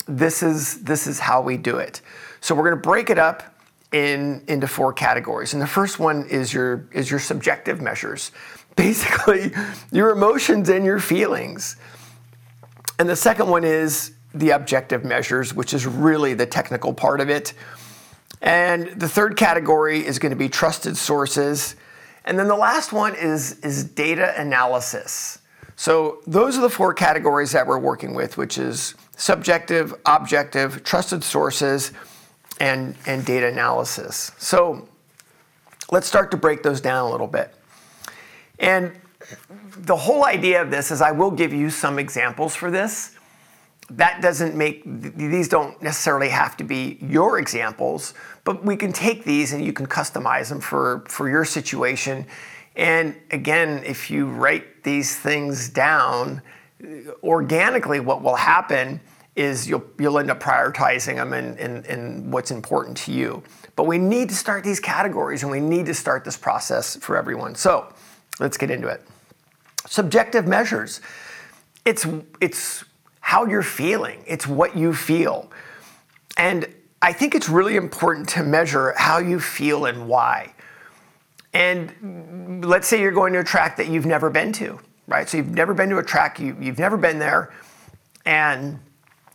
This 0.09 0.43
is 0.43 0.81
this 0.83 1.07
is 1.07 1.19
how 1.19 1.41
we 1.41 1.55
do 1.55 1.77
it. 1.77 2.01
So 2.41 2.55
we're 2.55 2.63
going 2.63 2.81
to 2.81 2.89
break 2.89 3.09
it 3.09 3.19
up 3.19 3.43
in 3.91 4.43
into 4.47 4.67
four 4.67 4.91
categories, 4.91 5.53
and 5.53 5.61
the 5.61 5.67
first 5.67 5.99
one 5.99 6.25
is 6.27 6.53
your 6.53 6.87
is 6.91 7.09
your 7.09 7.19
subjective 7.19 7.79
measures, 7.81 8.31
basically 8.75 9.51
your 9.91 10.09
emotions 10.09 10.69
and 10.69 10.83
your 10.83 10.99
feelings. 10.99 11.75
And 12.97 13.07
the 13.07 13.15
second 13.15 13.47
one 13.47 13.63
is 13.63 14.13
the 14.33 14.49
objective 14.51 15.05
measures, 15.05 15.53
which 15.53 15.73
is 15.73 15.85
really 15.85 16.33
the 16.33 16.45
technical 16.45 16.93
part 16.93 17.21
of 17.21 17.29
it. 17.29 17.53
And 18.41 18.87
the 18.99 19.07
third 19.07 19.37
category 19.37 20.05
is 20.05 20.19
going 20.19 20.31
to 20.31 20.35
be 20.35 20.49
trusted 20.49 20.97
sources. 20.97 21.75
And 22.25 22.37
then 22.37 22.47
the 22.47 22.55
last 22.55 22.93
one 22.93 23.15
is, 23.15 23.59
is 23.59 23.83
data 23.83 24.33
analysis. 24.39 25.39
So 25.79 26.19
those 26.27 26.57
are 26.57 26.61
the 26.61 26.69
four 26.69 26.93
categories 26.93 27.53
that 27.53 27.65
we're 27.65 27.79
working 27.79 28.13
with, 28.13 28.35
which 28.35 28.57
is 28.57 28.95
subjective, 29.15 29.95
objective, 30.05 30.83
trusted 30.83 31.23
sources, 31.23 31.93
and, 32.59 32.97
and 33.05 33.25
data 33.25 33.47
analysis. 33.47 34.33
So 34.37 34.89
let's 35.89 36.05
start 36.05 36.31
to 36.31 36.37
break 36.37 36.63
those 36.63 36.81
down 36.81 37.07
a 37.07 37.09
little 37.09 37.27
bit. 37.27 37.55
And 38.59 38.91
the 39.77 39.95
whole 39.95 40.25
idea 40.25 40.61
of 40.61 40.69
this 40.69 40.91
is 40.91 41.01
I 41.01 41.11
will 41.11 41.31
give 41.31 41.53
you 41.53 41.69
some 41.69 41.97
examples 41.97 42.53
for 42.53 42.69
this. 42.69 43.15
That 43.89 44.21
doesn't 44.21 44.55
make, 44.55 44.81
these 44.85 45.47
don't 45.47 45.81
necessarily 45.81 46.27
have 46.27 46.57
to 46.57 46.65
be 46.65 46.97
your 47.01 47.39
examples, 47.39 48.13
but 48.43 48.65
we 48.65 48.75
can 48.75 48.91
take 48.91 49.23
these 49.23 49.53
and 49.53 49.63
you 49.63 49.71
can 49.71 49.85
customize 49.85 50.49
them 50.49 50.59
for, 50.59 51.05
for 51.07 51.29
your 51.29 51.45
situation. 51.45 52.25
And 52.75 53.15
again, 53.31 53.83
if 53.85 54.09
you 54.09 54.27
write 54.27 54.83
these 54.83 55.15
things 55.15 55.69
down, 55.69 56.41
organically, 57.23 57.99
what 57.99 58.21
will 58.21 58.35
happen 58.35 59.01
is 59.35 59.69
you'll, 59.69 59.83
you'll 59.97 60.19
end 60.19 60.29
up 60.29 60.39
prioritizing 60.39 61.15
them 61.15 61.33
and, 61.33 61.57
and, 61.85 62.31
what's 62.33 62.51
important 62.51 62.97
to 62.97 63.11
you. 63.11 63.41
But 63.75 63.85
we 63.85 63.97
need 63.97 64.29
to 64.29 64.35
start 64.35 64.63
these 64.63 64.79
categories 64.79 65.43
and 65.43 65.51
we 65.51 65.61
need 65.61 65.85
to 65.85 65.93
start 65.93 66.25
this 66.25 66.35
process 66.35 66.97
for 66.97 67.15
everyone. 67.15 67.55
So 67.55 67.93
let's 68.39 68.57
get 68.57 68.69
into 68.69 68.87
it. 68.87 69.01
Subjective 69.87 70.45
measures. 70.45 70.99
It's, 71.85 72.05
it's 72.41 72.83
how 73.21 73.45
you're 73.45 73.63
feeling, 73.63 74.23
it's 74.27 74.45
what 74.45 74.75
you 74.75 74.93
feel. 74.93 75.51
And 76.35 76.67
I 77.01 77.13
think 77.13 77.35
it's 77.35 77.47
really 77.47 77.77
important 77.77 78.27
to 78.29 78.43
measure 78.43 78.93
how 78.97 79.19
you 79.19 79.39
feel 79.39 79.85
and 79.85 80.07
why. 80.07 80.53
And 81.59 82.65
let's 82.65 82.87
say 82.87 82.99
you're 82.99 83.11
going 83.11 83.33
to 83.33 83.39
a 83.39 83.43
track 83.43 83.77
that 83.77 83.87
you've 83.87 84.05
never 84.05 84.29
been 84.29 84.51
to, 84.53 84.79
right? 85.07 85.29
So 85.29 85.37
you've 85.37 85.49
never 85.49 85.73
been 85.73 85.89
to 85.89 85.97
a 85.97 86.03
track, 86.03 86.39
you, 86.39 86.57
you've 86.59 86.79
never 86.79 86.97
been 86.97 87.19
there, 87.19 87.53
and 88.25 88.79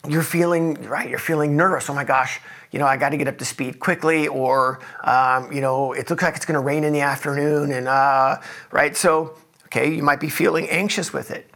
you're 0.08 0.22
feeling, 0.22 0.74
right, 0.88 1.08
you're 1.08 1.18
feeling 1.18 1.56
nervous. 1.56 1.88
Oh 1.88 1.94
my 1.94 2.04
gosh, 2.04 2.40
you 2.72 2.78
know, 2.78 2.86
I 2.86 2.96
got 2.96 3.10
to 3.10 3.16
get 3.16 3.28
up 3.28 3.38
to 3.38 3.44
speed 3.44 3.78
quickly, 3.78 4.26
or, 4.26 4.80
um, 5.04 5.52
you 5.52 5.60
know, 5.60 5.92
it 5.92 6.10
looks 6.10 6.22
like 6.22 6.34
it's 6.34 6.46
going 6.46 6.60
to 6.60 6.66
rain 6.66 6.82
in 6.82 6.92
the 6.92 7.02
afternoon, 7.02 7.70
and, 7.72 7.86
uh, 7.86 8.40
right? 8.72 8.96
So 8.96 9.36
Okay, 9.74 9.92
you 9.92 10.04
might 10.04 10.20
be 10.20 10.28
feeling 10.28 10.68
anxious 10.70 11.12
with 11.12 11.32
it. 11.32 11.50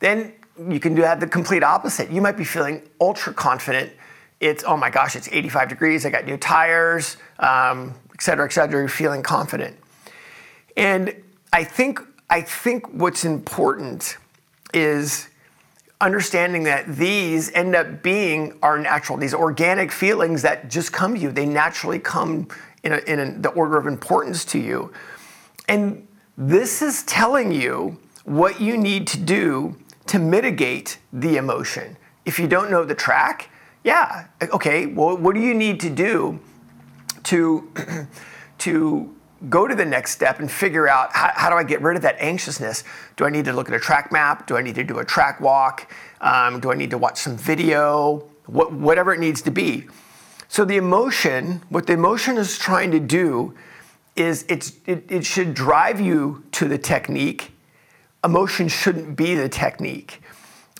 Then 0.00 0.34
you 0.68 0.78
can 0.78 0.94
do 0.94 1.00
that 1.00 1.20
the 1.20 1.26
complete 1.26 1.62
opposite. 1.62 2.10
You 2.10 2.20
might 2.20 2.36
be 2.36 2.44
feeling 2.44 2.82
ultra 3.00 3.32
confident. 3.32 3.90
It's, 4.40 4.64
oh 4.66 4.76
my 4.76 4.90
gosh, 4.90 5.16
it's 5.16 5.28
85 5.30 5.68
degrees, 5.68 6.06
I 6.06 6.10
got 6.10 6.24
new 6.24 6.38
tires, 6.38 7.18
um, 7.38 7.94
et 8.14 8.22
cetera, 8.22 8.46
et 8.46 8.52
cetera. 8.52 8.80
You're 8.80 8.88
feeling 8.88 9.22
confident. 9.22 9.76
And 10.76 11.14
I 11.52 11.64
think, 11.64 12.00
I 12.30 12.40
think 12.40 12.86
what's 12.92 13.24
important 13.24 14.16
is 14.72 15.28
understanding 16.00 16.62
that 16.64 16.96
these 16.96 17.52
end 17.52 17.74
up 17.74 18.02
being 18.02 18.58
our 18.62 18.78
natural, 18.78 19.18
these 19.18 19.34
organic 19.34 19.92
feelings 19.92 20.42
that 20.42 20.70
just 20.70 20.92
come 20.92 21.14
to 21.14 21.20
you. 21.20 21.30
They 21.30 21.44
naturally 21.44 21.98
come 21.98 22.48
in, 22.82 22.92
a, 22.92 22.98
in 22.98 23.18
a, 23.18 23.38
the 23.38 23.50
order 23.50 23.76
of 23.76 23.86
importance 23.86 24.44
to 24.46 24.58
you. 24.58 24.92
And 25.68 26.06
this 26.38 26.80
is 26.80 27.02
telling 27.02 27.52
you 27.52 27.98
what 28.24 28.60
you 28.60 28.78
need 28.78 29.06
to 29.08 29.18
do 29.18 29.76
to 30.06 30.18
mitigate 30.18 30.98
the 31.12 31.36
emotion. 31.36 31.98
If 32.24 32.38
you 32.38 32.48
don't 32.48 32.70
know 32.70 32.84
the 32.84 32.94
track, 32.94 33.49
yeah, 33.84 34.26
okay, 34.42 34.86
well, 34.86 35.16
what 35.16 35.34
do 35.34 35.40
you 35.40 35.54
need 35.54 35.80
to 35.80 35.90
do 35.90 36.38
to, 37.24 37.72
to 38.58 39.16
go 39.48 39.66
to 39.66 39.74
the 39.74 39.84
next 39.84 40.12
step 40.12 40.38
and 40.38 40.50
figure 40.50 40.86
out 40.86 41.12
how, 41.14 41.30
how, 41.34 41.50
do 41.50 41.56
I 41.56 41.64
get 41.64 41.80
rid 41.80 41.96
of 41.96 42.02
that 42.02 42.16
anxiousness? 42.20 42.84
Do 43.16 43.24
I 43.24 43.30
need 43.30 43.46
to 43.46 43.52
look 43.52 43.68
at 43.68 43.74
a 43.74 43.80
track 43.80 44.12
map? 44.12 44.46
Do 44.46 44.56
I 44.56 44.62
need 44.62 44.74
to 44.74 44.84
do 44.84 44.98
a 44.98 45.04
track 45.04 45.40
walk? 45.40 45.90
Um, 46.20 46.60
do 46.60 46.70
I 46.70 46.74
need 46.74 46.90
to 46.90 46.98
watch 46.98 47.18
some 47.18 47.36
video? 47.36 48.28
What, 48.46 48.72
whatever 48.72 49.14
it 49.14 49.20
needs 49.20 49.40
to 49.42 49.50
be. 49.50 49.86
So 50.48 50.64
the 50.64 50.76
emotion, 50.76 51.62
what 51.68 51.86
the 51.86 51.92
emotion 51.92 52.36
is 52.36 52.58
trying 52.58 52.90
to 52.90 53.00
do 53.00 53.54
is 54.16 54.44
it's, 54.48 54.72
it, 54.84 55.04
it 55.08 55.24
should 55.24 55.54
drive 55.54 56.00
you 56.00 56.44
to 56.52 56.66
the 56.68 56.76
technique. 56.76 57.52
Emotion 58.24 58.68
shouldn't 58.68 59.16
be 59.16 59.34
the 59.34 59.48
technique. 59.48 60.20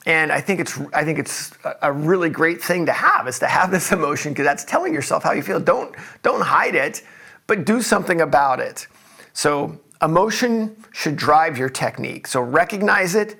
And 0.06 0.32
I 0.32 0.40
think 0.40 0.60
it's 0.60 0.80
I 0.94 1.04
think 1.04 1.18
it's 1.18 1.52
a 1.82 1.92
really 1.92 2.30
great 2.30 2.62
thing 2.62 2.86
to 2.86 2.92
have 2.92 3.28
is 3.28 3.38
to 3.40 3.46
have 3.46 3.70
this 3.70 3.92
emotion 3.92 4.32
because 4.32 4.46
that's 4.46 4.64
telling 4.64 4.94
yourself 4.94 5.22
how 5.22 5.32
you 5.32 5.42
feel. 5.42 5.60
Don't 5.60 5.94
don't 6.22 6.40
hide 6.40 6.74
it, 6.74 7.02
but 7.46 7.64
do 7.64 7.82
something 7.82 8.22
about 8.22 8.60
it. 8.60 8.86
So 9.34 9.78
emotion 10.02 10.76
should 10.92 11.16
drive 11.16 11.58
your 11.58 11.68
technique. 11.68 12.26
So 12.26 12.40
recognize 12.40 13.14
it, 13.14 13.36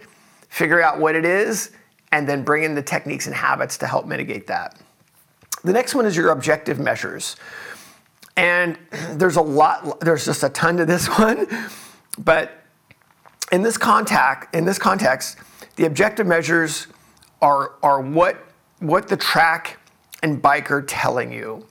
figure 0.49 0.83
out 0.83 0.99
what 0.99 1.15
it 1.15 1.25
is, 1.25 1.71
and 2.13 2.29
then 2.29 2.43
bring 2.45 2.65
in 2.65 2.75
the 2.75 2.83
techniques 2.83 3.27
and 3.27 3.35
habits 3.35 3.79
to 3.79 3.87
help 3.87 4.07
mitigate 4.07 4.47
that. 4.49 4.79
The 5.65 5.73
next 5.73 5.95
one 5.95 6.07
is 6.07 6.17
your 6.17 6.31
objective 6.31 6.79
measures. 6.79 7.37
And 8.37 8.79
there's 9.13 9.37
a 9.37 9.43
lot, 9.43 10.01
there's 10.01 10.25
just 10.25 10.43
a 10.43 10.49
ton 10.51 10.77
to 10.77 10.85
this 10.85 11.07
one. 11.19 11.47
But 12.19 12.63
in 13.53 13.63
this 13.63 13.79
contact, 13.79 14.55
in 14.55 14.65
this 14.65 14.79
context, 14.79 15.39
the 15.81 15.87
objective 15.87 16.27
measures 16.27 16.89
are, 17.41 17.73
are 17.83 18.03
what, 18.03 18.37
what 18.81 19.09
the 19.09 19.17
track 19.17 19.79
and 20.23 20.43
bike 20.43 20.71
are 20.71 20.83
telling 20.83 21.33
you. 21.33 21.67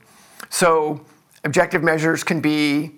So 0.50 1.06
objective 1.44 1.84
measures 1.84 2.24
can 2.24 2.42
be 2.42 2.90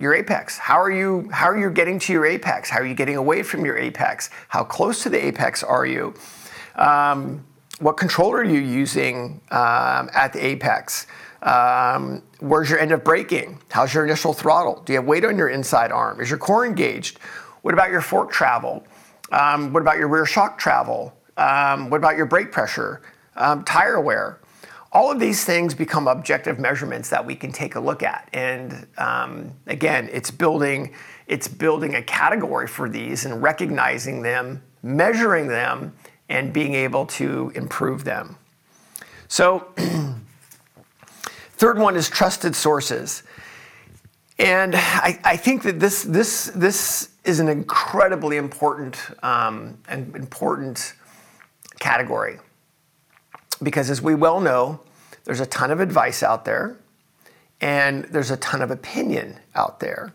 your 0.00 0.12
apex. 0.12 0.58
How 0.58 0.80
are 0.80 0.90
you 0.90 1.30
how 1.30 1.46
are 1.46 1.56
you 1.56 1.70
getting 1.70 2.00
to 2.00 2.12
your 2.12 2.26
apex? 2.26 2.68
How 2.68 2.80
are 2.80 2.84
you 2.84 2.96
getting 2.96 3.14
away 3.14 3.44
from 3.44 3.64
your 3.64 3.78
apex? 3.78 4.28
How 4.48 4.64
close 4.64 5.04
to 5.04 5.08
the 5.08 5.24
apex 5.24 5.62
are 5.62 5.86
you? 5.86 6.14
Um, 6.74 7.46
what 7.78 7.96
controller 7.96 8.38
are 8.38 8.44
you 8.44 8.58
using 8.58 9.40
um, 9.52 10.10
at 10.14 10.32
the 10.32 10.44
apex? 10.44 11.06
Um, 11.42 12.24
where's 12.40 12.68
your 12.68 12.80
end 12.80 12.90
of 12.90 13.04
braking? 13.04 13.60
How's 13.70 13.94
your 13.94 14.04
initial 14.04 14.32
throttle? 14.32 14.82
Do 14.84 14.94
you 14.94 14.98
have 14.98 15.06
weight 15.06 15.24
on 15.24 15.38
your 15.38 15.48
inside 15.48 15.92
arm? 15.92 16.20
Is 16.20 16.28
your 16.28 16.40
core 16.40 16.66
engaged? 16.66 17.18
What 17.62 17.72
about 17.72 17.90
your 17.90 18.00
fork 18.00 18.32
travel? 18.32 18.84
Um, 19.32 19.72
what 19.72 19.80
about 19.80 19.98
your 19.98 20.08
rear 20.08 20.26
shock 20.26 20.58
travel? 20.58 21.16
Um, 21.36 21.90
what 21.90 21.98
about 21.98 22.16
your 22.16 22.26
brake 22.26 22.52
pressure? 22.52 23.02
Um, 23.36 23.64
tire 23.64 24.00
wear? 24.00 24.40
all 24.96 25.12
of 25.12 25.20
these 25.20 25.44
things 25.44 25.74
become 25.74 26.08
objective 26.08 26.58
measurements 26.58 27.10
that 27.10 27.24
we 27.24 27.34
can 27.34 27.52
take 27.52 27.74
a 27.74 27.80
look 27.80 28.02
at. 28.02 28.30
And 28.32 28.86
um, 28.96 29.52
again, 29.66 30.08
it's 30.10 30.30
building, 30.30 30.94
it's 31.26 31.48
building 31.48 31.96
a 31.96 32.02
category 32.02 32.66
for 32.66 32.88
these 32.88 33.26
and 33.26 33.42
recognizing 33.42 34.22
them, 34.22 34.62
measuring 34.82 35.48
them, 35.48 35.92
and 36.30 36.50
being 36.50 36.72
able 36.72 37.04
to 37.04 37.52
improve 37.54 38.04
them. 38.04 38.38
So, 39.28 39.68
third 41.58 41.78
one 41.78 41.94
is 41.94 42.08
trusted 42.08 42.56
sources. 42.56 43.22
And 44.38 44.74
I, 44.76 45.18
I, 45.24 45.36
think 45.36 45.62
that 45.62 45.80
this, 45.80 46.02
this, 46.02 46.46
this 46.54 47.10
is 47.24 47.40
an 47.40 47.48
incredibly 47.48 48.36
important, 48.36 48.98
um, 49.22 49.78
important 49.88 50.94
category. 51.78 52.38
Because 53.62 53.88
as 53.88 54.02
we 54.02 54.14
well 54.14 54.40
know, 54.40 54.80
there's 55.24 55.40
a 55.40 55.46
ton 55.46 55.70
of 55.70 55.80
advice 55.80 56.22
out 56.22 56.44
there, 56.44 56.76
and 57.60 58.04
there's 58.04 58.30
a 58.30 58.36
ton 58.36 58.60
of 58.60 58.70
opinion 58.70 59.38
out 59.54 59.80
there. 59.80 60.12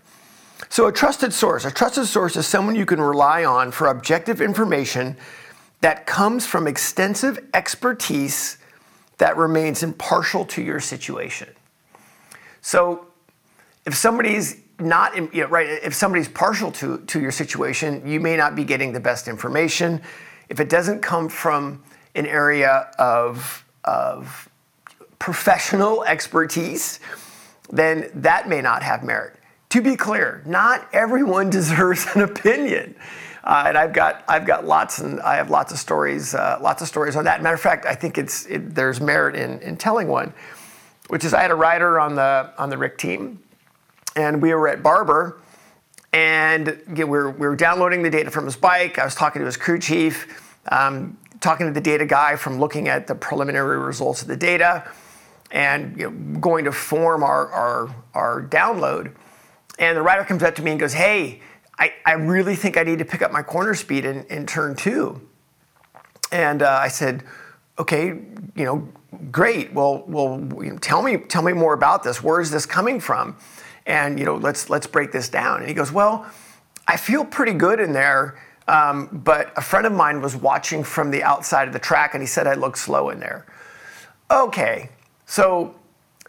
So, 0.70 0.88
a 0.88 0.92
trusted 0.92 1.34
source, 1.34 1.66
a 1.66 1.72
trusted 1.72 2.06
source 2.06 2.36
is 2.36 2.46
someone 2.46 2.76
you 2.76 2.86
can 2.86 3.02
rely 3.02 3.44
on 3.44 3.72
for 3.72 3.88
objective 3.88 4.40
information 4.40 5.18
that 5.82 6.06
comes 6.06 6.46
from 6.46 6.68
extensive 6.68 7.44
expertise 7.54 8.58
that 9.18 9.36
remains 9.36 9.84
impartial 9.84 10.46
to 10.46 10.62
your 10.62 10.80
situation. 10.80 11.50
So, 12.62 13.08
if 13.86 13.96
somebody's 13.96 14.58
not, 14.80 15.16
you 15.16 15.30
know, 15.34 15.48
right, 15.48 15.68
if 15.68 15.94
somebody's 15.94 16.28
partial 16.28 16.72
to, 16.74 17.00
to 17.00 17.20
your 17.20 17.32
situation, 17.32 18.06
you 18.06 18.20
may 18.20 18.36
not 18.36 18.56
be 18.56 18.64
getting 18.64 18.94
the 18.94 19.00
best 19.00 19.28
information. 19.28 20.02
If 20.50 20.60
it 20.60 20.70
doesn't 20.70 21.02
come 21.02 21.30
from 21.30 21.84
an 22.16 22.26
area 22.26 22.92
of, 23.00 23.66
of 23.84 24.50
professional 25.20 26.04
expertise, 26.04 27.00
then 27.70 28.10
that 28.16 28.50
may 28.50 28.62
not 28.62 28.84
have 28.84 29.04
merit. 29.04 29.38
To 29.70 29.82
be 29.82 29.96
clear, 29.96 30.44
not 30.46 30.88
everyone 30.92 31.50
deserves 31.60 32.06
an 32.16 32.22
opinion. 32.22 32.96
Uh, 33.44 33.64
and 33.68 33.78
I've 33.78 33.94
got 33.94 34.24
I've 34.28 34.46
got 34.46 34.66
lots 34.66 35.00
and 35.00 35.20
I 35.22 35.36
have 35.36 35.50
lots 35.50 35.72
of 35.72 35.80
stories 35.80 36.36
uh, 36.36 36.60
lots 36.62 36.84
of 36.84 36.88
stories 36.88 37.16
on 37.16 37.24
that. 37.24 37.42
Matter 37.42 37.56
of 37.56 37.62
fact, 37.62 37.88
I 37.88 37.96
think 37.96 38.20
it's 38.20 38.46
it, 38.46 38.76
there's 38.76 39.02
merit 39.02 39.36
in, 39.36 39.60
in 39.62 39.78
telling 39.78 40.08
one, 40.08 40.32
which 41.08 41.26
is 41.26 41.34
I 41.34 41.42
had 41.42 41.50
a 41.50 41.56
rider 41.56 42.00
on 42.00 42.14
the 42.14 42.52
on 42.60 42.70
the 42.70 42.78
RIC 42.78 43.00
team, 43.00 43.40
and 44.16 44.42
we 44.42 44.54
were 44.54 44.68
at 44.68 44.84
Barber, 44.84 45.40
and 46.14 46.82
we, 46.88 47.04
were, 47.04 47.32
we 47.32 47.48
were 47.48 47.56
downloading 47.56 48.04
the 48.04 48.10
data 48.10 48.32
from 48.32 48.46
his 48.46 48.56
bike. 48.56 49.00
I 49.00 49.06
was 49.06 49.16
talking 49.16 49.40
to 49.42 49.46
his 49.46 49.58
crew 49.58 49.80
chief, 49.80 50.54
um, 50.70 51.18
talking 51.40 51.68
to 51.68 51.74
the 51.74 51.82
data 51.82 52.06
guy 52.06 52.36
from 52.36 52.60
looking 52.60 52.88
at 52.88 53.08
the 53.08 53.16
preliminary 53.16 53.80
results 53.80 54.22
of 54.22 54.28
the 54.28 54.38
data 54.38 54.90
and 55.52 55.98
you 55.98 56.10
know, 56.10 56.40
going 56.40 56.66
to 56.66 56.72
form 56.72 57.24
our, 57.24 57.50
our, 57.50 57.96
our 58.14 58.44
download. 58.44 59.14
And 59.80 59.98
the 59.98 60.02
rider 60.02 60.24
comes 60.24 60.44
up 60.44 60.56
to 60.56 60.62
me 60.62 60.72
and 60.72 60.80
goes, 60.80 60.94
Hey, 60.94 61.42
I, 61.80 61.94
I 62.06 62.14
really 62.14 62.56
think 62.56 62.78
I 62.78 62.84
need 62.84 63.00
to 63.00 63.06
pick 63.06 63.22
up 63.22 63.32
my 63.32 63.42
corner 63.42 63.74
speed 63.74 64.06
in, 64.06 64.26
in 64.26 64.46
turn 64.46 64.76
two. 64.76 65.22
And 66.32 66.62
uh, 66.62 66.80
I 66.82 66.88
said, 66.88 67.24
Okay, 67.80 68.08
you 68.08 68.66
know, 68.66 68.88
great. 69.32 69.74
Well, 69.74 70.04
well, 70.08 70.40
you 70.64 70.72
know, 70.72 70.78
tell 70.78 71.02
me, 71.02 71.18
tell 71.18 71.42
me 71.42 71.54
more 71.54 71.74
about 71.74 72.04
this. 72.04 72.22
Where 72.22 72.40
is 72.40 72.52
this 72.52 72.66
coming 72.66 73.00
from? 73.00 73.36
And 73.92 74.18
you 74.18 74.24
know, 74.24 74.38
let's 74.38 74.70
let's 74.70 74.88
break 74.88 75.12
this 75.12 75.28
down. 75.28 75.60
And 75.60 75.68
he 75.68 75.74
goes, 75.74 75.92
Well, 75.92 76.26
I 76.88 76.96
feel 76.96 77.26
pretty 77.26 77.52
good 77.52 77.82
in 77.82 77.92
there. 77.92 78.40
Um, 78.70 79.10
but 79.12 79.52
a 79.58 79.62
friend 79.62 79.86
of 79.86 79.92
mine 79.92 80.22
was 80.22 80.34
watching 80.34 80.82
from 80.82 81.12
the 81.12 81.24
outside 81.24 81.68
of 81.68 81.74
the 81.74 81.80
track 81.80 82.14
and 82.14 82.24
he 82.24 82.28
said 82.28 82.48
I 82.48 82.54
look 82.54 82.78
slow 82.78 83.10
in 83.10 83.20
there. 83.20 83.46
Okay, 84.32 84.90
so 85.26 85.76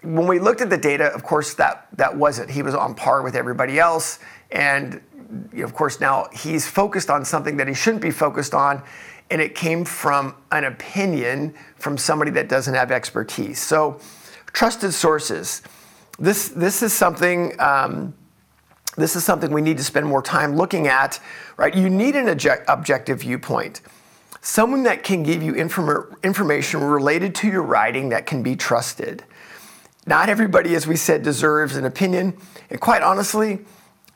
when 0.03 0.27
we 0.27 0.41
looked 0.41 0.61
at 0.61 0.71
the 0.71 0.77
data, 0.77 1.05
of 1.05 1.23
course, 1.23 1.55
that, 1.55 1.87
that 1.97 2.17
wasn't. 2.17 2.51
He 2.51 2.63
was 2.63 2.75
on 2.75 2.97
par 2.97 3.23
with 3.23 3.37
everybody 3.37 3.79
else. 3.79 4.19
And 4.51 5.01
of 5.63 5.73
course, 5.73 6.01
now 6.01 6.27
he's 6.33 6.67
focused 6.67 7.11
on 7.11 7.25
something 7.25 7.57
that 7.59 7.69
he 7.69 7.75
shouldn't 7.75 8.03
be 8.03 8.11
focused 8.11 8.55
on. 8.55 8.83
And 9.31 9.41
it 9.41 9.55
came 9.55 9.85
from 9.85 10.35
an 10.51 10.65
opinion 10.65 11.55
from 11.77 11.97
somebody 11.97 12.33
that 12.33 12.49
doesn't 12.49 12.75
have 12.75 12.91
expertise. 12.91 13.63
So, 13.63 14.01
trusted 14.53 14.93
sources. 14.93 15.63
This, 16.23 16.49
this 16.49 16.83
is 16.83 16.95
something. 16.95 17.61
Um, 17.61 18.15
this 18.97 19.17
is 19.17 19.25
something 19.25 19.51
we 19.51 19.63
need 19.63 19.79
to 19.79 19.85
spend 19.85 20.07
more 20.07 20.23
time 20.23 20.55
looking 20.55 20.87
at, 20.87 21.19
right? 21.57 21.75
You 21.75 21.89
need 21.89 22.15
an 22.15 22.29
object, 22.29 22.67
objective 22.69 23.21
viewpoint 23.21 23.81
someone 24.43 24.83
that 24.83 25.05
can 25.05 25.23
give 25.23 25.43
you 25.43 25.55
inform- 25.55 26.17
information 26.23 26.83
related 26.83 27.35
to 27.37 27.49
your 27.49 27.63
writing 27.63 28.11
that 28.11 28.27
can 28.27 28.43
be 28.43 28.55
trusted. 28.55 29.25
Not 30.05 30.29
everybody, 30.29 30.75
as 30.75 30.87
we 30.87 30.97
said, 30.97 31.23
deserves 31.23 31.77
an 31.77 31.85
opinion. 31.85 32.37
And 32.69 32.81
quite 32.81 33.03
honestly, 33.03 33.61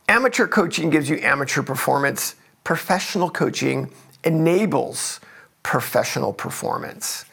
amateur 0.09 0.49
coaching 0.49 0.91
gives 0.91 1.09
you 1.09 1.19
amateur 1.21 1.63
performance. 1.63 2.35
Professional 2.65 3.31
coaching 3.31 3.93
enables 4.25 5.21
professional 5.63 6.33
performance. 6.33 7.25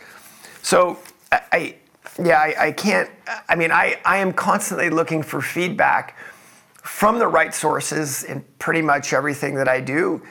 So, 0.61 0.99
I, 1.31 1.41
I 1.51 1.75
yeah, 2.21 2.39
I, 2.39 2.67
I, 2.67 2.71
can't, 2.71 3.09
I 3.49 3.55
mean, 3.55 3.71
I, 3.71 3.99
I 4.05 4.17
am 4.17 4.33
constantly 4.33 4.89
looking 4.89 5.23
for 5.23 5.41
feedback 5.41 6.17
from 6.75 7.17
the 7.17 7.27
right 7.27 7.53
sources 7.53 8.23
in 8.23 8.43
pretty 8.59 8.81
much 8.81 9.13
everything 9.13 9.55
that 9.55 9.67
I 9.67 9.79
do 9.79 10.21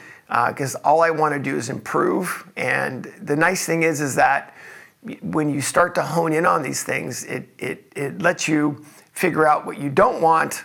because 0.49 0.77
uh, 0.77 0.81
all 0.85 1.03
I 1.03 1.11
want 1.11 1.35
to 1.35 1.40
do 1.40 1.57
is 1.57 1.68
improve. 1.68 2.49
And 2.57 3.05
the 3.21 3.37
nice 3.37 3.66
thing 3.66 3.83
is, 3.83 4.01
is 4.01 4.14
that 4.16 4.55
when 5.21 5.49
you 5.53 5.61
start 5.61 5.95
to 5.97 6.03
hone 6.03 6.33
in 6.33 6.47
on 6.47 6.62
these 6.62 6.85
things, 6.85 7.25
it, 7.25 7.49
it, 7.59 7.92
it 7.97 8.23
lets 8.23 8.47
you 8.47 8.85
figure 9.12 9.47
out 9.47 9.66
what 9.66 9.79
you 9.79 9.90
don't 9.90 10.23
want 10.23 10.64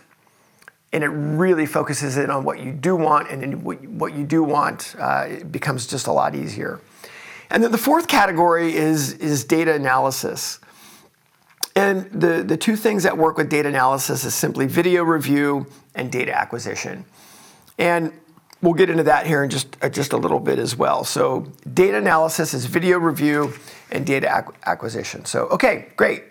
and 0.94 1.04
it 1.04 1.10
really 1.10 1.66
focuses 1.66 2.18
in 2.18 2.30
on 2.30 2.44
what 2.44 2.60
you 2.60 2.72
do 2.72 2.96
want 2.96 3.30
and 3.30 3.42
then 3.42 3.64
what 3.64 4.14
you 4.14 4.24
do 4.24 4.42
want 4.42 4.96
uh, 5.00 5.26
it 5.28 5.52
becomes 5.52 5.86
just 5.86 6.08
a 6.08 6.12
lot 6.12 6.36
easier. 6.36 6.80
And 7.50 7.64
then 7.64 7.72
the 7.72 7.78
fourth 7.78 8.08
category 8.08 8.76
is, 8.76 9.14
is 9.14 9.44
data 9.44 9.74
analysis 9.74 10.60
and 11.78 12.10
the, 12.12 12.44
the 12.44 12.58
two 12.58 12.76
things 12.76 13.04
that 13.04 13.18
work 13.18 13.38
with 13.38 13.50
data 13.50 13.70
analysis 13.70 14.24
is 14.24 14.34
simply 14.34 14.66
video 14.66 15.04
review 15.04 15.68
and 15.96 16.12
data 16.12 16.34
acquisition 16.36 17.06
and 17.78 18.12
We'll 18.62 18.74
get 18.74 18.90
into 18.90 19.04
that 19.04 19.28
here 19.28 19.44
in 19.44 19.52
just, 19.52 19.78
uh, 19.84 19.90
just 19.90 20.14
a 20.14 20.18
little 20.18 20.40
bit 20.40 20.58
as 20.58 20.76
well. 20.76 21.04
So, 21.04 21.46
data 21.76 21.98
analysis 21.98 22.56
is 22.56 22.66
video 22.66 22.98
review 22.98 23.54
and 23.92 24.04
data 24.04 24.36
ac- 24.36 24.58
acquisition. 24.66 25.26
So, 25.26 25.46
okay, 25.50 25.90
great. 25.96 26.24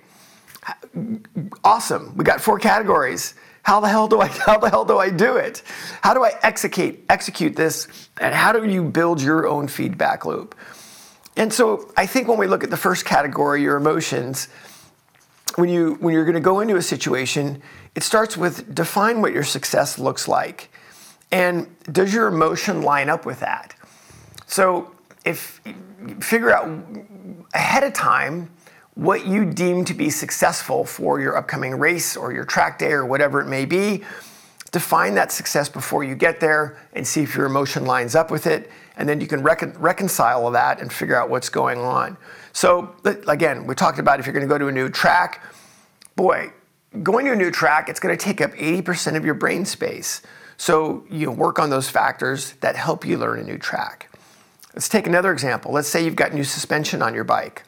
Awesome. 1.62 2.16
We 2.16 2.24
got 2.24 2.40
four 2.40 2.58
categories. 2.58 3.34
How 3.62 3.78
the 3.78 3.88
hell 3.88 4.08
do 4.08 4.20
I 4.20 4.26
how 4.46 4.58
the 4.58 4.70
hell 4.70 4.84
do 4.84 4.98
I 4.98 5.10
do 5.10 5.36
it? 5.36 5.62
How 6.02 6.14
do 6.14 6.24
I 6.24 6.32
execute 6.42 6.98
execute 7.08 7.54
this 7.54 7.86
and 8.20 8.34
how 8.34 8.50
do 8.52 8.64
you 8.68 8.82
build 8.82 9.22
your 9.22 9.46
own 9.46 9.68
feedback 9.68 10.24
loop? 10.24 10.56
And 11.36 11.52
so 11.52 11.92
I 11.96 12.06
think 12.06 12.26
when 12.26 12.38
we 12.38 12.48
look 12.48 12.64
at 12.64 12.70
the 12.70 12.76
first 12.76 13.04
category, 13.04 13.62
your 13.62 13.76
emotions, 13.76 14.48
when 15.56 15.68
you 15.68 15.94
when 16.00 16.14
you're 16.14 16.24
going 16.24 16.34
to 16.34 16.40
go 16.40 16.60
into 16.60 16.76
a 16.76 16.82
situation, 16.82 17.62
it 17.94 18.02
starts 18.02 18.36
with 18.36 18.74
define 18.74 19.20
what 19.20 19.32
your 19.32 19.42
success 19.42 19.98
looks 19.98 20.28
like. 20.28 20.70
And 21.32 21.74
does 21.90 22.14
your 22.14 22.28
emotion 22.28 22.82
line 22.82 23.08
up 23.08 23.26
with 23.26 23.40
that? 23.40 23.74
So 24.46 24.92
if 25.24 25.60
figure 26.20 26.52
out 26.52 26.68
ahead 27.52 27.82
of 27.82 27.92
time 27.92 28.50
what 28.94 29.26
you 29.26 29.44
deem 29.44 29.84
to 29.84 29.94
be 29.94 30.08
successful 30.08 30.84
for 30.84 31.20
your 31.20 31.36
upcoming 31.36 31.78
race 31.78 32.16
or 32.16 32.32
your 32.32 32.44
track 32.44 32.78
day 32.78 32.92
or 32.92 33.04
whatever 33.04 33.40
it 33.40 33.46
may 33.46 33.64
be, 33.64 34.04
define 34.76 35.14
that 35.14 35.32
success 35.32 35.70
before 35.70 36.04
you 36.04 36.14
get 36.14 36.38
there 36.38 36.76
and 36.92 37.06
see 37.06 37.22
if 37.22 37.34
your 37.34 37.46
emotion 37.46 37.86
lines 37.86 38.14
up 38.14 38.30
with 38.30 38.46
it. 38.46 38.70
And 38.98 39.08
then 39.08 39.22
you 39.22 39.26
can 39.26 39.42
recon- 39.42 39.72
reconcile 39.78 40.50
that 40.50 40.82
and 40.82 40.92
figure 40.92 41.16
out 41.16 41.30
what's 41.30 41.48
going 41.48 41.78
on. 41.78 42.18
So, 42.52 42.94
again, 43.26 43.66
we 43.66 43.74
talked 43.74 43.98
about 43.98 44.20
if 44.20 44.26
you're 44.26 44.34
going 44.34 44.46
to 44.46 44.52
go 44.52 44.58
to 44.58 44.68
a 44.68 44.72
new 44.72 44.90
track, 44.90 45.42
boy, 46.14 46.52
going 47.02 47.24
to 47.24 47.32
a 47.32 47.36
new 47.36 47.50
track, 47.50 47.88
it's 47.88 48.00
going 48.00 48.14
to 48.14 48.22
take 48.22 48.42
up 48.42 48.52
80% 48.52 49.16
of 49.16 49.24
your 49.24 49.32
brain 49.32 49.64
space. 49.64 50.20
So 50.58 51.06
you 51.10 51.24
know, 51.24 51.32
work 51.32 51.58
on 51.58 51.70
those 51.70 51.88
factors 51.88 52.52
that 52.60 52.76
help 52.76 53.06
you 53.06 53.16
learn 53.16 53.38
a 53.38 53.44
new 53.44 53.58
track. 53.58 54.10
Let's 54.74 54.90
take 54.90 55.06
another 55.06 55.32
example. 55.32 55.72
Let's 55.72 55.88
say 55.88 56.04
you've 56.04 56.16
got 56.16 56.34
new 56.34 56.44
suspension 56.44 57.00
on 57.00 57.14
your 57.14 57.24
bike 57.24 57.64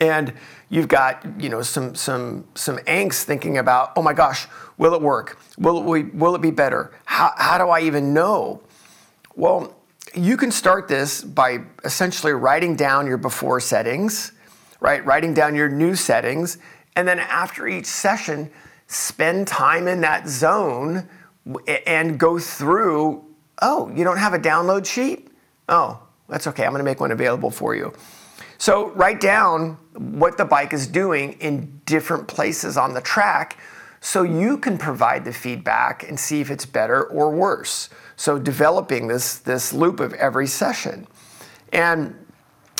and 0.00 0.32
you've 0.70 0.88
got 0.88 1.26
you 1.38 1.48
know 1.50 1.60
some 1.60 1.94
some 1.94 2.46
some 2.54 2.78
angst 2.78 3.24
thinking 3.24 3.58
about 3.58 3.92
oh 3.96 4.02
my 4.02 4.14
gosh 4.14 4.46
will 4.78 4.94
it 4.94 5.02
work? 5.02 5.38
Will 5.58 5.94
it, 5.94 6.14
will 6.14 6.34
it 6.34 6.40
be 6.40 6.50
better? 6.50 6.90
How, 7.04 7.32
how 7.36 7.58
do 7.58 7.68
i 7.68 7.80
even 7.80 8.14
know? 8.14 8.62
Well 9.36 9.76
you 10.14 10.36
can 10.36 10.50
start 10.50 10.88
this 10.88 11.22
by 11.22 11.60
essentially 11.84 12.32
writing 12.32 12.74
down 12.74 13.06
your 13.06 13.18
before 13.18 13.60
settings 13.60 14.32
right? 14.82 15.04
Writing 15.04 15.34
down 15.34 15.54
your 15.54 15.68
new 15.68 15.94
settings 15.94 16.56
and 16.96 17.06
then 17.06 17.18
after 17.18 17.66
each 17.66 17.86
session 17.86 18.50
spend 18.86 19.46
time 19.46 19.86
in 19.86 20.00
that 20.00 20.26
zone 20.26 21.06
and 21.86 22.18
go 22.18 22.38
through 22.38 23.24
oh 23.60 23.90
you 23.94 24.04
don't 24.04 24.18
have 24.18 24.34
a 24.34 24.38
download 24.38 24.86
sheet? 24.86 25.28
Oh 25.68 26.00
that's 26.28 26.46
okay 26.46 26.64
i'm 26.64 26.70
going 26.70 26.78
to 26.78 26.84
make 26.84 27.00
one 27.00 27.10
available 27.10 27.50
for 27.50 27.74
you 27.74 27.92
so 28.60 28.90
write 28.90 29.22
down 29.22 29.78
what 29.94 30.36
the 30.36 30.44
bike 30.44 30.74
is 30.74 30.86
doing 30.86 31.32
in 31.40 31.80
different 31.86 32.28
places 32.28 32.76
on 32.76 32.92
the 32.92 33.00
track 33.00 33.56
so 34.02 34.22
you 34.22 34.58
can 34.58 34.76
provide 34.76 35.24
the 35.24 35.32
feedback 35.32 36.06
and 36.06 36.20
see 36.20 36.42
if 36.42 36.50
it's 36.50 36.66
better 36.66 37.04
or 37.04 37.30
worse. 37.30 37.88
So 38.16 38.38
developing 38.38 39.08
this, 39.08 39.38
this 39.38 39.72
loop 39.72 39.98
of 39.98 40.12
every 40.12 40.46
session. 40.46 41.06
And 41.72 42.14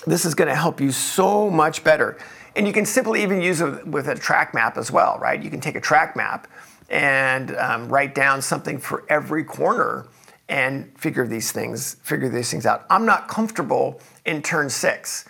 this 0.06 0.26
is 0.26 0.34
to 0.48 0.54
help 0.54 0.82
you 0.82 0.92
so 0.92 1.48
much 1.48 1.82
better. 1.82 2.18
And 2.56 2.66
you 2.66 2.74
can 2.74 2.84
simply 2.84 3.22
even 3.22 3.40
use 3.40 3.62
it 3.62 3.86
with 3.86 4.06
a 4.08 4.14
track 4.14 4.52
map 4.52 4.76
as 4.76 4.92
well, 4.92 5.18
right? 5.18 5.42
You 5.42 5.48
can 5.48 5.62
take 5.62 5.76
a 5.76 5.80
track 5.80 6.14
map 6.14 6.46
and 6.90 7.56
um, 7.56 7.88
write 7.88 8.14
down 8.14 8.42
something 8.42 8.76
for 8.76 9.06
every 9.08 9.44
corner 9.44 10.08
and 10.50 10.92
figure 10.98 11.26
these 11.26 11.52
things 11.52 11.94
figure 12.02 12.28
these 12.28 12.50
things 12.50 12.66
out. 12.66 12.84
I'm 12.90 13.06
not 13.06 13.28
comfortable 13.28 13.98
in 14.26 14.42
turn 14.42 14.68
six. 14.68 15.24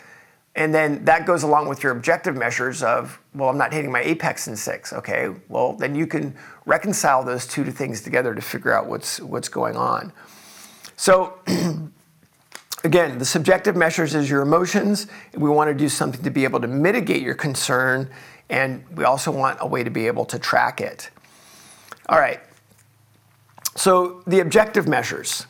And 0.60 0.74
then 0.74 1.06
that 1.06 1.24
goes 1.24 1.42
along 1.42 1.68
with 1.68 1.82
your 1.82 1.92
objective 1.92 2.36
measures 2.36 2.82
of, 2.82 3.18
well, 3.34 3.48
I'm 3.48 3.56
not 3.56 3.72
hitting 3.72 3.90
my 3.90 4.02
apex 4.02 4.46
in 4.46 4.54
six. 4.54 4.92
Okay, 4.92 5.30
well, 5.48 5.72
then 5.72 5.94
you 5.94 6.06
can 6.06 6.36
reconcile 6.66 7.24
those 7.24 7.46
two 7.46 7.64
things 7.70 8.02
together 8.02 8.34
to 8.34 8.42
figure 8.42 8.70
out 8.70 8.86
what's, 8.86 9.20
what's 9.20 9.48
going 9.48 9.74
on. 9.74 10.12
So, 10.96 11.38
again, 12.84 13.16
the 13.16 13.24
subjective 13.24 13.74
measures 13.74 14.14
is 14.14 14.28
your 14.28 14.42
emotions. 14.42 15.06
We 15.34 15.48
want 15.48 15.68
to 15.68 15.74
do 15.74 15.88
something 15.88 16.22
to 16.24 16.30
be 16.30 16.44
able 16.44 16.60
to 16.60 16.68
mitigate 16.68 17.22
your 17.22 17.36
concern, 17.36 18.10
and 18.50 18.84
we 18.94 19.04
also 19.04 19.30
want 19.30 19.56
a 19.62 19.66
way 19.66 19.82
to 19.82 19.90
be 19.90 20.08
able 20.08 20.26
to 20.26 20.38
track 20.38 20.82
it. 20.82 21.08
All 22.10 22.18
right. 22.18 22.40
So, 23.76 24.22
the 24.26 24.40
objective 24.40 24.86
measures. 24.86 25.46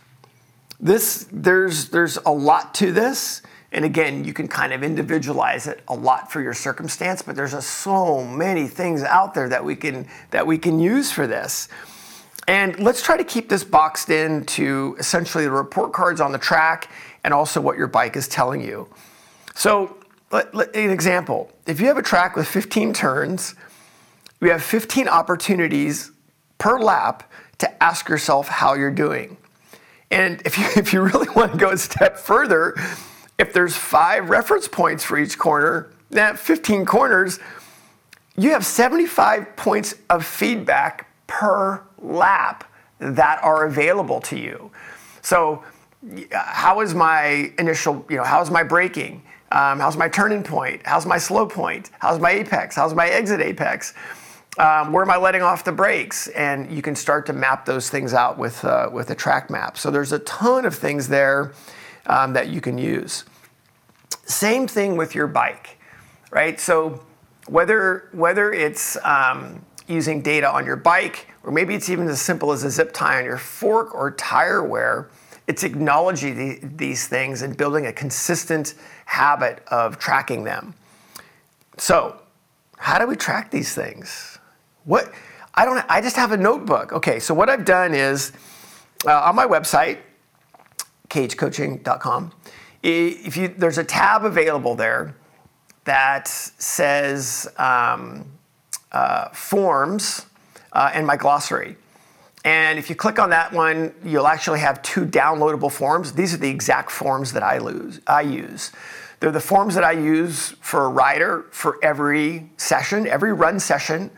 This, 0.79 1.27
there's, 1.33 1.89
there's 1.89 2.17
a 2.19 2.31
lot 2.31 2.75
to 2.75 2.93
this. 2.93 3.43
And 3.73 3.85
again, 3.85 4.25
you 4.25 4.33
can 4.33 4.49
kind 4.49 4.73
of 4.73 4.83
individualize 4.83 5.67
it 5.67 5.81
a 5.87 5.95
lot 5.95 6.31
for 6.33 6.41
your 6.41 6.55
circumstance, 6.55 7.23
but 7.23 7.37
there's 7.37 7.65
so 7.65 8.25
many 8.25 8.67
things 8.67 9.03
out 9.03 9.33
there 9.35 9.49
that 9.49 9.65
we 9.65 9.77
can 9.77 10.09
that 10.31 10.47
we 10.47 10.59
can 10.59 10.81
use 10.81 11.13
for 11.13 11.27
this. 11.27 11.69
And 12.49 12.79
let's 12.81 13.01
try 13.01 13.17
to 13.17 13.23
keep 13.23 13.49
this 13.49 13.63
boxed 13.63 14.11
in 14.11 14.45
to 14.47 14.97
essentially 14.99 15.45
the 15.45 15.53
report 15.53 15.93
cards 15.93 16.21
on 16.21 16.33
the 16.33 16.39
track 16.39 16.91
and 17.23 17.33
also 17.33 17.61
what 17.61 17.77
your 17.77 17.87
bike 17.87 18.17
is 18.17 18.27
telling 18.27 18.61
you. 18.61 18.89
So, 19.55 19.97
an 20.33 20.91
example 20.91 21.53
if 21.67 21.81
you 21.81 21.87
have 21.87 21.99
a 21.99 22.03
track 22.03 22.35
with 22.35 22.49
15 22.49 22.93
turns, 22.93 23.55
we 24.41 24.49
have 24.49 24.63
15 24.63 25.07
opportunities 25.07 26.11
per 26.59 26.81
lap 26.81 27.31
to 27.59 27.83
ask 27.83 28.09
yourself 28.09 28.49
how 28.49 28.75
you're 28.75 28.91
doing. 28.91 29.37
And 30.11 30.43
if 30.45 30.59
you, 30.59 30.65
if 30.77 30.93
you 30.93 31.03
really 31.03 31.29
want 31.37 31.53
to 31.53 31.59
go 31.59 31.71
a 31.71 31.79
step 31.79 32.19
further, 32.19 32.75
if 33.41 33.55
there's 33.55 33.75
five 33.75 34.29
reference 34.29 34.69
points 34.69 35.03
for 35.03 35.19
each 35.19 35.39
corner, 35.39 35.91
that 36.11 36.39
15 36.39 36.85
corners, 36.85 37.41
you 38.37 38.51
have 38.51 38.67
75 38.67 39.57
points 39.57 39.95
of 40.11 40.27
feedback 40.27 41.09
per 41.27 41.83
lap 41.99 42.71
that 42.99 43.43
are 43.43 43.65
available 43.65 44.21
to 44.21 44.39
you. 44.39 44.71
So, 45.23 45.65
how 46.33 46.81
is 46.81 46.95
my 46.95 47.53
initial, 47.59 48.05
you 48.11 48.17
know, 48.19 48.25
how's 48.25 48.51
my 48.51 48.63
braking? 48.63 49.23
Um, 49.53 49.81
how's 49.81 49.97
my 49.97 50.09
turning 50.09 50.43
point? 50.43 50.83
How's 50.85 51.07
my 51.07 51.19
slow 51.19 51.47
point? 51.47 51.91
How's 51.99 52.19
my 52.19 52.31
apex? 52.31 52.77
How's 52.77 52.95
my 52.95 53.09
exit 53.09 53.41
apex? 53.41 53.95
Um, 54.59 54.93
where 54.93 55.03
am 55.03 55.11
I 55.11 55.17
letting 55.17 55.43
off 55.43 55.65
the 55.65 55.73
brakes? 55.73 56.29
And 56.29 56.71
you 56.71 56.83
can 56.83 56.95
start 56.95 57.25
to 57.27 57.33
map 57.33 57.65
those 57.65 57.89
things 57.89 58.13
out 58.13 58.37
with, 58.37 58.65
uh, 58.65 58.91
with 58.93 59.11
a 59.11 59.15
track 59.15 59.49
map. 59.49 59.79
So 59.79 59.91
there's 59.91 60.13
a 60.13 60.19
ton 60.21 60.67
of 60.67 60.75
things 60.75 61.09
there 61.09 61.53
um, 62.07 62.33
that 62.35 62.49
you 62.49 62.61
can 62.61 62.77
use. 62.77 63.25
Same 64.31 64.69
thing 64.69 64.97
with 64.97 65.15
your 65.15 65.27
bike, 65.27 65.79
right? 66.31 66.61
So 66.61 67.05
whether 67.49 68.09
whether 68.13 68.53
it's 68.53 68.97
um, 69.05 69.65
using 69.89 70.23
data 70.23 70.49
on 70.49 70.65
your 70.65 70.77
bike, 70.77 71.27
or 71.43 71.51
maybe 71.51 71.75
it's 71.75 71.91
even 71.91 72.07
as 72.09 72.21
simple 72.21 72.53
as 72.53 72.63
a 72.63 72.71
zip 72.71 72.93
tie 72.93 73.19
on 73.19 73.25
your 73.25 73.39
fork 73.39 73.95
or 73.95 74.13
tire 74.13 74.63
wear, 74.63 75.11
it's 75.49 75.65
acknowledging 75.65 76.37
the, 76.37 76.61
these 76.77 77.09
things 77.09 77.43
and 77.43 77.57
building 77.57 77.87
a 77.87 77.93
consistent 77.93 78.75
habit 79.07 79.65
of 79.67 79.99
tracking 79.99 80.45
them. 80.45 80.75
So, 81.77 82.21
how 82.79 83.01
do 83.01 83.09
we 83.09 83.17
track 83.17 83.51
these 83.51 83.75
things? 83.75 84.39
What 84.85 85.13
I 85.55 85.65
don't. 85.65 85.85
I 85.89 86.01
just 86.01 86.15
have 86.17 86.31
a 86.31 86.37
notebook. 86.37 86.93
Okay, 86.93 87.19
so 87.19 87.35
what 87.35 87.51
I've 87.51 87.65
done 87.65 87.95
is 87.95 88.31
uh, 89.05 89.23
on 89.23 89.35
my 89.35 89.47
website, 89.47 89.99
cagecoaching.com 91.09 92.33
if 92.83 93.37
you, 93.37 93.49
there's 93.49 93.79
a 93.79 93.85
tab 93.85 94.25
available 94.25 94.75
there 94.75 95.15
that 95.85 96.29
says 96.29 97.49
um, 97.57 98.27
uh, 98.93 99.29
forms 99.31 100.27
uh, 100.73 100.91
and 100.95 101.07
my 101.07 101.17
glossary. 101.17 101.77
And 102.45 102.79
if 102.79 102.89
you 102.89 102.97
click 102.97 103.19
on 103.19 103.31
that 103.31 103.53
one, 103.53 103.95
you'll 104.05 104.27
actually 104.27 104.61
have 104.61 104.83
two 104.83 105.05
downloadable 105.05 105.71
forms. 105.71 106.13
These 106.13 106.33
are 106.33 106.39
the 106.39 106.49
exact 106.49 106.91
forms 106.91 107.33
that 107.33 107.43
I, 107.43 107.59
lose, 107.59 108.01
I 108.07 108.23
use. 108.23 108.73
They're 109.21 109.31
the 109.31 109.41
forms 109.41 109.75
that 109.75 109.85
I 109.85 109.93
use 109.93 110.55
for 110.63 110.87
a 110.87 110.89
rider 110.89 111.45
for 111.51 111.79
every 111.83 112.51
session, 112.57 113.07
every 113.07 113.35
run 113.35 113.61
session. 113.61 114.11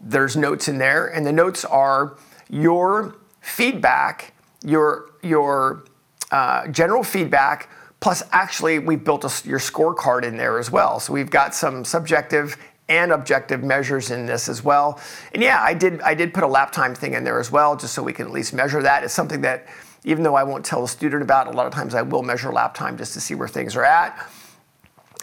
There's 0.00 0.36
notes 0.36 0.66
in 0.66 0.78
there, 0.78 1.06
and 1.06 1.24
the 1.24 1.32
notes 1.32 1.64
are 1.64 2.16
your 2.50 3.16
feedback, 3.40 4.34
your, 4.64 5.10
your 5.22 5.84
uh, 6.32 6.66
general 6.68 7.04
feedback 7.04 7.70
Plus, 8.00 8.22
actually, 8.32 8.78
we've 8.78 9.02
built 9.02 9.24
a, 9.24 9.48
your 9.48 9.58
scorecard 9.58 10.22
in 10.22 10.36
there 10.36 10.58
as 10.58 10.70
well. 10.70 11.00
So 11.00 11.12
we've 11.12 11.30
got 11.30 11.54
some 11.54 11.84
subjective 11.84 12.56
and 12.88 13.12
objective 13.12 13.62
measures 13.62 14.10
in 14.10 14.24
this 14.24 14.48
as 14.48 14.64
well. 14.64 15.00
And 15.34 15.42
yeah, 15.42 15.60
I 15.60 15.74
did 15.74 16.00
I 16.00 16.14
did 16.14 16.32
put 16.32 16.42
a 16.42 16.46
lap 16.46 16.72
time 16.72 16.94
thing 16.94 17.14
in 17.14 17.24
there 17.24 17.38
as 17.38 17.50
well, 17.50 17.76
just 17.76 17.94
so 17.94 18.02
we 18.02 18.12
can 18.12 18.26
at 18.26 18.32
least 18.32 18.54
measure 18.54 18.82
that. 18.82 19.04
It's 19.04 19.12
something 19.12 19.42
that 19.42 19.66
even 20.04 20.22
though 20.22 20.36
I 20.36 20.44
won't 20.44 20.64
tell 20.64 20.80
the 20.80 20.88
student 20.88 21.22
about, 21.22 21.48
a 21.48 21.50
lot 21.50 21.66
of 21.66 21.72
times 21.72 21.94
I 21.94 22.02
will 22.02 22.22
measure 22.22 22.52
lap 22.52 22.74
time 22.74 22.96
just 22.96 23.12
to 23.14 23.20
see 23.20 23.34
where 23.34 23.48
things 23.48 23.76
are 23.76 23.84
at. 23.84 24.26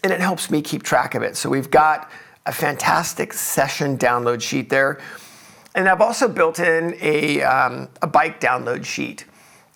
And 0.03 0.13
it 0.13 0.19
helps 0.19 0.51
me 0.51 0.61
keep 0.61 0.83
track 0.83 1.15
of 1.15 1.23
it. 1.23 1.35
So 1.37 1.49
we've 1.49 1.71
got 1.71 2.11
a 2.45 2.51
fantastic 2.51 3.33
session 3.33 3.97
download 3.97 4.41
sheet 4.41 4.69
there. 4.69 4.99
And 5.73 5.89
I've 5.89 6.01
also 6.01 6.27
built 6.27 6.59
in 6.59 6.95
a, 7.01 7.41
um, 7.41 7.89
a 8.01 8.07
bike 8.07 8.39
download 8.39 8.85
sheet 8.85 9.25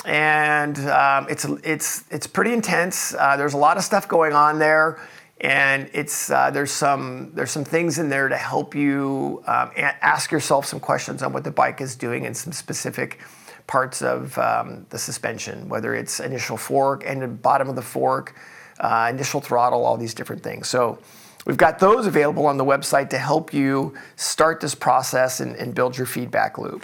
and 0.06 0.78
um, 0.90 1.28
it's 1.30 1.46
it's 1.64 2.04
it's 2.10 2.28
pretty 2.28 2.54
intense. 2.54 3.14
Uh, 3.14 3.36
there's 3.36 3.54
a 3.54 3.58
lot 3.58 3.78
of 3.78 3.84
stuff 3.84 4.08
going 4.08 4.34
on 4.34 4.60
there, 4.60 5.00
and 5.42 5.90
it's 5.94 6.32
uh, 6.32 6.50
there's 6.52 6.72
some 6.72 7.32
there's 7.34 7.52
some 7.52 7.66
things 7.66 8.00
in 8.00 8.10
there 8.10 8.30
to 8.30 8.38
help 8.38 8.74
you 8.76 9.44
um, 9.46 9.72
ask 9.76 10.32
yourself 10.32 10.66
some 10.66 10.80
questions 10.80 11.22
on 11.22 11.34
what 11.34 11.44
the 11.44 11.52
bike 11.52 11.82
is 11.82 11.96
doing 11.96 12.24
in 12.24 12.34
some 12.34 12.54
specific 12.54 13.20
parts 13.68 14.02
of 14.02 14.38
um, 14.38 14.86
the 14.90 14.98
suspension, 14.98 15.68
whether 15.70 15.94
it's 15.94 16.20
initial 16.20 16.58
fork 16.58 17.04
and 17.06 17.42
bottom 17.42 17.70
of 17.70 17.76
the 17.76 17.82
fork, 17.82 18.36
uh, 18.80 19.08
initial 19.14 19.42
throttle, 19.42 19.86
all 19.86 19.98
these 19.98 20.14
different 20.14 20.42
things. 20.42 20.68
So. 20.68 21.00
We've 21.46 21.58
got 21.58 21.80
those 21.80 22.06
available 22.06 22.46
on 22.46 22.58
the 22.58 22.66
website 22.66 23.10
to 23.12 23.18
help 23.18 23.54
you 23.54 23.96
start 24.18 24.60
this 24.60 24.76
process 24.76 25.40
and, 25.40 25.56
and 25.56 25.74
build 25.74 25.98
your 25.98 26.06
feedback 26.06 26.58
loop. 26.58 26.84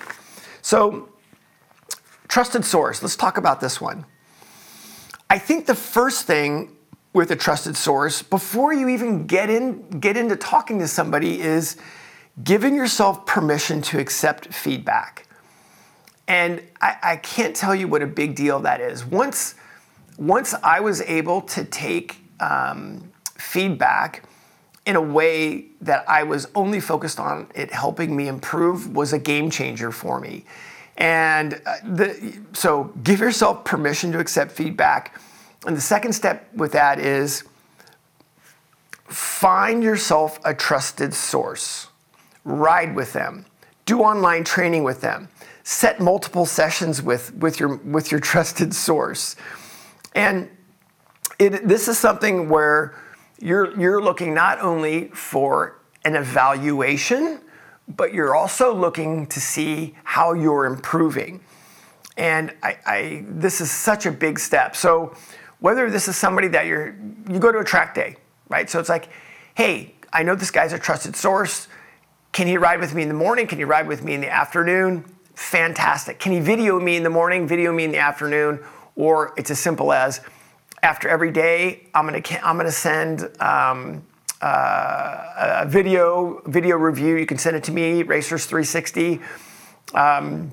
So, 0.61 1.09
Trusted 2.27 2.65
source, 2.65 3.01
let's 3.01 3.15
talk 3.15 3.37
about 3.37 3.61
this 3.61 3.79
one. 3.79 4.05
I 5.29 5.39
think 5.39 5.65
the 5.65 5.75
first 5.75 6.25
thing 6.25 6.75
with 7.13 7.31
a 7.31 7.35
trusted 7.35 7.77
source, 7.77 8.21
before 8.21 8.73
you 8.73 8.89
even 8.89 9.25
get 9.25 9.49
in 9.49 9.89
get 9.99 10.17
into 10.17 10.35
talking 10.35 10.79
to 10.79 10.87
somebody, 10.87 11.41
is 11.41 11.77
giving 12.43 12.75
yourself 12.75 13.25
permission 13.25 13.81
to 13.81 13.99
accept 13.99 14.53
feedback. 14.53 15.27
And 16.27 16.61
I, 16.81 16.97
I 17.01 17.15
can't 17.17 17.55
tell 17.55 17.73
you 17.73 17.87
what 17.87 18.01
a 18.01 18.07
big 18.07 18.35
deal 18.35 18.59
that 18.61 18.81
is. 18.81 19.05
Once, 19.05 19.55
once 20.17 20.53
I 20.63 20.79
was 20.79 21.01
able 21.01 21.41
to 21.41 21.63
take 21.63 22.17
um, 22.39 23.11
feedback 23.37 24.23
in 24.85 24.95
a 24.95 25.01
way 25.01 25.65
that 25.81 26.07
I 26.07 26.23
was 26.23 26.47
only 26.55 26.79
focused 26.79 27.19
on 27.19 27.47
it 27.55 27.71
helping 27.71 28.15
me 28.15 28.27
improve 28.27 28.93
was 28.95 29.13
a 29.13 29.19
game 29.19 29.49
changer 29.49 29.91
for 29.91 30.19
me. 30.19 30.45
And 30.97 31.61
uh, 31.65 31.75
the, 31.83 32.39
so 32.53 32.93
give 33.03 33.19
yourself 33.19 33.65
permission 33.65 34.11
to 34.13 34.19
accept 34.19 34.51
feedback. 34.51 35.19
And 35.65 35.75
the 35.75 35.81
second 35.81 36.13
step 36.13 36.47
with 36.53 36.71
that 36.71 36.99
is 36.99 37.43
find 39.05 39.83
yourself 39.83 40.39
a 40.45 40.53
trusted 40.53 41.13
source, 41.13 41.87
ride 42.43 42.95
with 42.95 43.13
them, 43.13 43.45
do 43.85 44.01
online 44.01 44.43
training 44.43 44.83
with 44.83 45.01
them, 45.01 45.29
set 45.63 45.99
multiple 45.99 46.45
sessions 46.45 47.01
with, 47.01 47.33
with, 47.35 47.59
your, 47.59 47.75
with 47.77 48.11
your 48.11 48.19
trusted 48.31 48.73
source. 48.73 49.35
And 50.13 50.49
it, 51.39 51.67
this 51.67 51.87
is 51.87 51.97
something 51.97 52.47
where 52.47 52.95
you're, 53.39 53.77
you're 53.79 54.01
looking 54.01 54.33
not 54.33 54.61
only 54.61 55.09
for 55.09 55.79
an 56.05 56.15
evaluation, 56.15 57.41
but 57.87 58.13
you're 58.13 58.35
also 58.35 58.73
looking 58.73 59.27
to 59.27 59.39
see 59.39 59.95
how 60.03 60.33
you're 60.33 60.65
improving. 60.65 61.41
And 62.17 62.53
I, 62.63 62.77
I, 62.85 63.25
this 63.27 63.61
is 63.61 63.69
such 63.71 64.05
a 64.05 64.11
big 64.11 64.39
step. 64.39 64.75
So 64.75 65.15
whether 65.59 65.89
this 65.89 66.07
is 66.07 66.15
somebody 66.15 66.47
that 66.49 66.65
you're, 66.65 66.95
you 67.29 67.39
go 67.39 67.51
to 67.51 67.59
a 67.59 67.63
track 67.63 67.93
day, 67.93 68.15
right? 68.49 68.69
So 68.69 68.79
it's 68.79 68.89
like, 68.89 69.09
hey, 69.55 69.95
I 70.13 70.23
know 70.23 70.35
this 70.35 70.51
guy's 70.51 70.73
a 70.73 70.79
trusted 70.79 71.15
source. 71.15 71.67
Can 72.31 72.47
he 72.47 72.57
ride 72.57 72.79
with 72.79 72.93
me 72.93 73.01
in 73.01 73.07
the 73.07 73.15
morning? 73.15 73.47
Can 73.47 73.57
he 73.57 73.63
ride 73.63 73.87
with 73.87 74.03
me 74.03 74.13
in 74.13 74.21
the 74.21 74.29
afternoon? 74.29 75.05
Fantastic. 75.35 76.19
Can 76.19 76.31
he 76.31 76.39
video 76.39 76.79
me 76.79 76.95
in 76.95 77.03
the 77.03 77.09
morning, 77.09 77.47
video 77.47 77.73
me 77.73 77.83
in 77.83 77.91
the 77.91 77.97
afternoon? 77.99 78.59
Or 78.95 79.33
it's 79.37 79.51
as 79.51 79.59
simple 79.59 79.91
as 79.91 80.21
after 80.81 81.09
every 81.09 81.31
day, 81.31 81.87
I'm 81.93 82.05
gonna, 82.05 82.21
I'm 82.43 82.57
gonna 82.57 82.71
send 82.71 83.29
um, 83.41 84.05
uh, 84.41 85.61
a 85.61 85.65
video, 85.67 86.41
video 86.45 86.77
review. 86.77 87.15
You 87.15 87.25
can 87.25 87.37
send 87.37 87.55
it 87.55 87.63
to 87.65 87.71
me, 87.71 88.03
Racers360. 88.03 89.21
Um, 89.93 90.51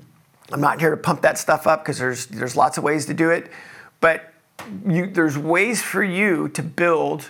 I'm 0.51 0.61
not 0.61 0.79
here 0.79 0.91
to 0.91 0.97
pump 0.97 1.21
that 1.21 1.37
stuff 1.37 1.67
up 1.67 1.83
because 1.83 1.97
there's, 1.97 2.27
there's 2.27 2.55
lots 2.55 2.77
of 2.77 2.83
ways 2.83 3.05
to 3.07 3.13
do 3.13 3.29
it. 3.29 3.51
But 3.99 4.33
you, 4.87 5.07
there's 5.07 5.37
ways 5.37 5.81
for 5.81 6.03
you 6.03 6.49
to 6.49 6.63
build 6.63 7.29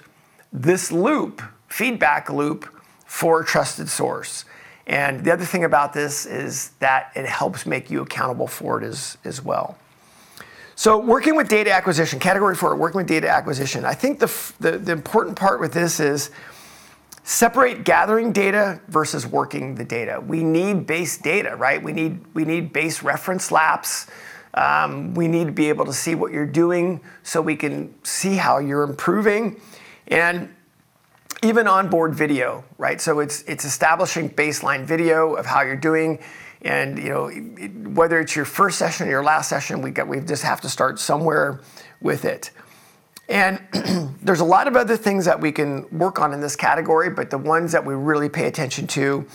this 0.52 0.92
loop, 0.92 1.42
feedback 1.70 2.30
loop, 2.30 2.70
for 3.06 3.42
a 3.42 3.46
trusted 3.46 3.90
source. 3.90 4.46
And 4.86 5.24
the 5.24 5.32
other 5.32 5.46
thing 5.46 5.64
about 5.64 5.94
this 5.94 6.26
is 6.26 6.70
that 6.80 7.12
it 7.16 7.26
helps 7.26 7.66
make 7.66 7.90
you 7.90 8.02
accountable 8.02 8.48
for 8.48 8.82
it 8.82 8.86
as, 8.86 9.18
as 9.24 9.42
well. 9.42 9.78
So, 10.76 10.98
working 10.98 11.36
with 11.36 11.48
data 11.48 11.72
acquisition, 11.72 12.20
category 12.20 12.56
four, 12.56 12.76
working 12.76 12.98
with 12.98 13.08
data 13.08 13.30
acquisition. 13.30 13.86
I 13.86 13.94
think 13.94 14.20
the, 14.20 14.54
the, 14.60 14.78
the 14.78 14.92
important 14.92 15.38
part 15.38 15.60
with 15.60 15.74
this 15.74 16.00
is 16.00 16.32
separate 17.24 17.84
gathering 17.84 18.32
data 18.32 18.82
versus 18.88 19.26
working 19.26 19.76
the 19.76 19.86
data. 19.86 20.20
We 20.20 20.44
need 20.44 20.88
base 20.88 21.18
data, 21.18 21.56
right? 21.56 21.82
We 21.82 21.94
need, 21.94 22.26
we 22.34 22.44
need 22.44 22.74
base 22.74 23.04
reference 23.04 23.52
laps. 23.52 24.08
Um, 24.56 25.14
we 25.14 25.28
need 25.28 25.46
to 25.46 25.52
be 25.52 25.70
able 25.70 25.86
to 25.86 25.94
see 25.94 26.16
what 26.16 26.32
you're 26.32 26.46
doing 26.46 27.02
so 27.24 27.42
we 27.42 27.56
can 27.56 27.94
see 28.04 28.36
how 28.36 28.60
you're 28.60 28.84
improving. 28.84 29.62
And 30.08 30.54
even 31.44 31.68
onboard 31.68 32.16
video, 32.16 32.64
right? 32.78 33.02
So 33.02 33.20
it's 33.20 33.44
it's 33.44 33.66
establishing 33.66 34.30
baseline 34.30 34.86
video 34.86 35.34
of 35.34 35.46
how 35.46 35.62
you're 35.62 35.76
doing, 35.76 36.20
and 36.64 36.98
you 36.98 37.10
know 37.10 37.30
whether 37.92 38.20
it's 38.20 38.36
your 38.36 38.46
first 38.46 38.78
session 38.78 39.08
or 39.08 39.10
your 39.10 39.24
last 39.24 39.50
session, 39.50 39.82
we 39.82 39.92
got 39.92 40.08
we 40.08 40.20
just 40.20 40.44
have 40.44 40.62
to 40.62 40.70
start 40.70 41.00
somewhere 41.00 41.62
with 42.02 42.26
it. 42.26 42.52
And 43.30 43.62
there's 44.22 44.42
a 44.42 44.46
lot 44.46 44.68
of 44.68 44.76
other 44.76 44.98
things 44.98 45.26
that 45.26 45.40
we 45.40 45.52
can 45.52 45.88
work 45.98 46.20
on 46.20 46.34
in 46.34 46.42
this 46.42 46.56
category, 46.56 47.10
but 47.10 47.30
the 47.30 47.38
ones 47.38 47.72
that 47.72 47.86
we 47.86 47.94
really 47.94 48.30
pay 48.30 48.48
attention 48.48 48.88
to 48.88 49.26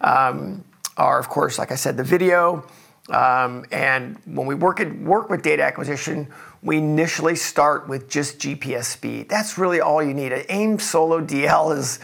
um, 0.00 0.64
are, 0.96 1.18
of 1.18 1.28
course, 1.28 1.58
like 1.58 1.70
I 1.70 1.76
said, 1.76 1.96
the 1.96 2.04
video. 2.04 2.66
Um, 3.10 3.64
and 3.72 4.18
when 4.26 4.46
we 4.46 4.54
work, 4.54 4.80
at, 4.80 4.94
work 4.98 5.30
with 5.30 5.42
data 5.42 5.62
acquisition, 5.62 6.28
we 6.62 6.78
initially 6.78 7.36
start 7.36 7.88
with 7.88 8.08
just 8.08 8.38
GPS 8.38 8.84
speed. 8.84 9.28
That's 9.28 9.56
really 9.56 9.80
all 9.80 10.02
you 10.02 10.12
need. 10.12 10.32
An 10.32 10.44
AIM 10.48 10.78
Solo 10.78 11.24
DL 11.24 11.76
is, 11.76 12.00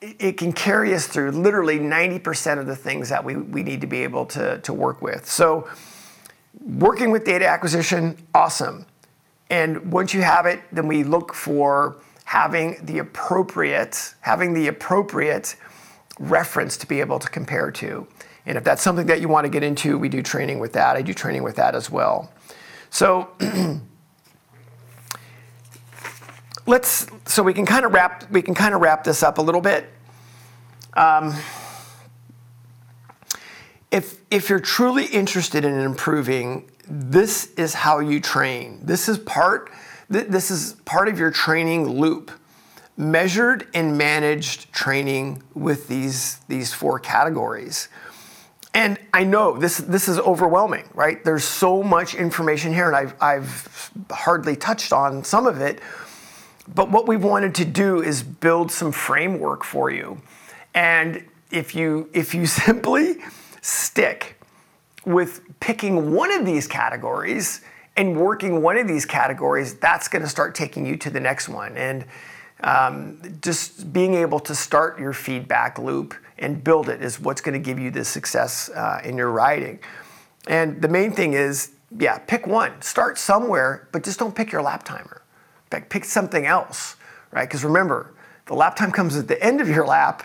it 0.00 0.38
can 0.38 0.52
carry 0.52 0.94
us 0.94 1.06
through 1.06 1.30
literally 1.32 1.78
90% 1.78 2.58
of 2.58 2.66
the 2.66 2.76
things 2.76 3.08
that 3.10 3.22
we, 3.22 3.36
we 3.36 3.62
need 3.62 3.82
to 3.82 3.86
be 3.86 4.02
able 4.02 4.24
to, 4.26 4.58
to 4.58 4.72
work 4.72 5.02
with. 5.02 5.28
So 5.28 5.68
working 6.58 7.10
with 7.10 7.24
data 7.24 7.46
acquisition, 7.46 8.16
awesome. 8.34 8.86
And 9.50 9.92
once 9.92 10.14
you 10.14 10.22
have 10.22 10.46
it, 10.46 10.60
then 10.72 10.86
we 10.86 11.04
look 11.04 11.34
for 11.34 11.96
having 12.24 12.78
the 12.84 12.98
appropriate, 12.98 14.14
having 14.20 14.54
the 14.54 14.68
appropriate 14.68 15.56
reference 16.18 16.76
to 16.78 16.86
be 16.86 17.00
able 17.00 17.18
to 17.18 17.28
compare 17.28 17.70
to. 17.72 18.06
And 18.46 18.56
if 18.56 18.64
that's 18.64 18.82
something 18.82 19.06
that 19.06 19.20
you 19.20 19.28
want 19.28 19.44
to 19.44 19.50
get 19.50 19.62
into, 19.62 19.98
we 19.98 20.08
do 20.08 20.22
training 20.22 20.60
with 20.60 20.72
that. 20.74 20.96
I 20.96 21.02
do 21.02 21.12
training 21.12 21.42
with 21.42 21.56
that 21.56 21.74
as 21.74 21.90
well. 21.90 22.32
So 22.88 23.28
let's 26.66 27.06
so 27.26 27.42
we 27.42 27.54
can 27.54 27.66
kind 27.66 27.84
of 27.84 27.92
wrap 27.92 28.30
we 28.30 28.42
can 28.42 28.54
kind 28.54 28.74
of 28.74 28.80
wrap 28.80 29.04
this 29.04 29.22
up 29.22 29.38
a 29.38 29.42
little 29.42 29.60
bit. 29.60 29.88
Um, 30.94 31.34
if 33.90 34.20
if 34.30 34.48
you're 34.48 34.60
truly 34.60 35.06
interested 35.06 35.64
in 35.64 35.74
improving, 35.80 36.70
this 36.86 37.52
is 37.54 37.74
how 37.74 37.98
you 37.98 38.20
train. 38.20 38.80
This 38.82 39.08
is 39.08 39.18
part 39.18 39.70
this 40.08 40.50
is 40.50 40.74
part 40.84 41.08
of 41.08 41.18
your 41.18 41.30
training 41.30 41.88
loop. 41.88 42.30
Measured 42.96 43.66
and 43.72 43.96
managed 43.96 44.72
training 44.72 45.42
with 45.54 45.88
these 45.88 46.36
these 46.48 46.74
four 46.74 46.98
categories. 46.98 47.88
And 48.72 48.98
I 49.12 49.24
know 49.24 49.58
this, 49.58 49.78
this 49.78 50.06
is 50.06 50.18
overwhelming, 50.18 50.88
right? 50.94 51.22
There's 51.24 51.44
so 51.44 51.82
much 51.82 52.14
information 52.14 52.72
here, 52.72 52.86
and 52.86 52.96
I've, 52.96 53.14
I've 53.20 53.90
hardly 54.10 54.54
touched 54.54 54.92
on 54.92 55.24
some 55.24 55.46
of 55.46 55.60
it. 55.60 55.80
But 56.74 56.90
what 56.90 57.08
we've 57.08 57.22
wanted 57.22 57.54
to 57.56 57.64
do 57.64 58.02
is 58.02 58.22
build 58.22 58.70
some 58.70 58.92
framework 58.92 59.64
for 59.64 59.90
you. 59.90 60.20
And 60.74 61.24
if 61.50 61.74
you, 61.74 62.08
if 62.12 62.34
you 62.34 62.46
simply 62.66 63.18
stick 63.60 64.40
with 65.04 65.42
picking 65.60 66.12
one 66.12 66.32
of 66.32 66.44
these 66.44 66.66
categories 66.66 67.62
and 67.96 68.16
working 68.16 68.62
one 68.62 68.76
of 68.76 68.86
these 68.86 69.04
categories, 69.04 69.74
that's 69.74 70.08
going 70.08 70.22
to 70.22 70.28
start 70.28 70.54
taking 70.54 70.86
you 70.86 70.96
to 70.96 71.10
the 71.10 71.20
next 71.20 71.48
one. 71.48 71.76
And 71.76 72.04
um, 72.62 73.20
just 73.40 73.92
being 73.92 74.14
able 74.14 74.38
to 74.40 74.54
start 74.54 74.98
your 74.98 75.12
feedback 75.12 75.78
loop 75.78 76.14
and 76.38 76.62
build 76.62 76.88
it 76.88 77.02
is 77.02 77.18
what's 77.18 77.40
going 77.40 77.60
to 77.60 77.64
give 77.64 77.78
you 77.78 77.90
the 77.90 78.04
success 78.04 78.68
uh, 78.70 79.00
in 79.04 79.16
your 79.16 79.30
writing. 79.30 79.78
And 80.46 80.80
the 80.80 80.88
main 80.88 81.12
thing 81.12 81.34
is, 81.34 81.72
yeah, 81.98 82.18
pick 82.18 82.46
one. 82.46 82.80
Start 82.80 83.18
somewhere, 83.18 83.88
but 83.92 84.04
just 84.04 84.18
don't 84.18 84.34
pick 84.34 84.52
your 84.52 84.62
lap 84.62 84.84
timer. 84.84 85.19
Pick 85.70 86.04
something 86.04 86.46
else, 86.46 86.96
right? 87.30 87.48
Because 87.48 87.64
remember, 87.64 88.12
the 88.46 88.54
lap 88.54 88.74
time 88.74 88.90
comes 88.90 89.16
at 89.16 89.28
the 89.28 89.40
end 89.42 89.60
of 89.60 89.68
your 89.68 89.86
lap, 89.86 90.24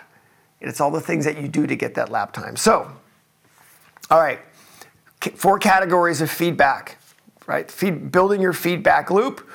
and 0.60 0.70
it's 0.70 0.82
all 0.82 0.90
the 0.90 1.02
things 1.02 1.26
that 1.26 1.40
you 1.40 1.48
do 1.48 1.68
to 1.68 1.76
get 1.76 1.94
that 1.96 2.10
lap 2.10 2.34
time. 2.34 2.56
So, 2.56 2.92
all 4.10 4.20
right, 4.20 4.40
four 5.36 5.60
categories 5.60 6.22
of 6.22 6.32
feedback, 6.32 6.98
right? 7.46 7.70
Feed, 7.70 8.12
building 8.12 8.42
your 8.42 8.54
feedback 8.54 9.12
loop. 9.12 9.48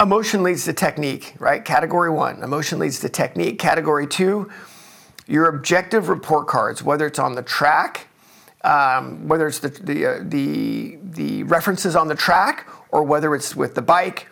Emotion 0.00 0.42
leads 0.42 0.64
to 0.64 0.72
technique, 0.72 1.34
right? 1.38 1.64
Category 1.64 2.10
one, 2.10 2.42
emotion 2.42 2.80
leads 2.80 2.98
to 3.00 3.08
technique. 3.08 3.60
Category 3.60 4.08
two, 4.08 4.50
your 5.28 5.46
objective 5.46 6.08
report 6.08 6.48
cards, 6.48 6.82
whether 6.82 7.06
it's 7.06 7.20
on 7.20 7.36
the 7.36 7.42
track, 7.42 8.08
um, 8.64 9.28
whether 9.28 9.46
it's 9.46 9.60
the, 9.60 9.68
the, 9.68 10.06
uh, 10.06 10.18
the, 10.22 10.98
the 11.02 11.44
references 11.44 11.94
on 11.94 12.08
the 12.08 12.16
track, 12.16 12.68
or 12.90 13.04
whether 13.04 13.36
it's 13.36 13.54
with 13.54 13.76
the 13.76 13.82
bike. 13.82 14.28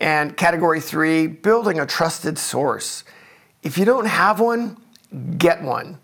And 0.00 0.36
category 0.36 0.80
three, 0.80 1.26
building 1.26 1.78
a 1.78 1.86
trusted 1.86 2.38
source. 2.38 3.04
If 3.62 3.76
you 3.76 3.84
don't 3.84 4.06
have 4.06 4.40
one, 4.40 4.78
get 5.36 5.62
one 5.62 5.98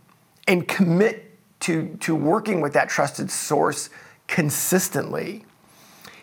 and 0.46 0.68
commit 0.68 1.38
to, 1.60 1.96
to 2.00 2.14
working 2.14 2.60
with 2.60 2.74
that 2.74 2.88
trusted 2.88 3.30
source 3.30 3.90
consistently. 4.26 5.44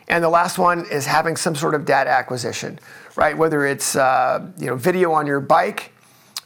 And 0.07 0.23
the 0.23 0.29
last 0.29 0.57
one 0.57 0.86
is 0.91 1.05
having 1.05 1.36
some 1.36 1.55
sort 1.55 1.75
of 1.75 1.86
data 1.86 2.09
acquisition, 2.09 2.79
right? 3.15 3.38
Whether 3.38 3.65
it's 3.65 3.95
uh, 3.95 4.47
you 4.57 4.67
know 4.67 4.75
video 4.75 5.12
on 5.12 5.25
your 5.25 5.39
bike, 5.39 5.93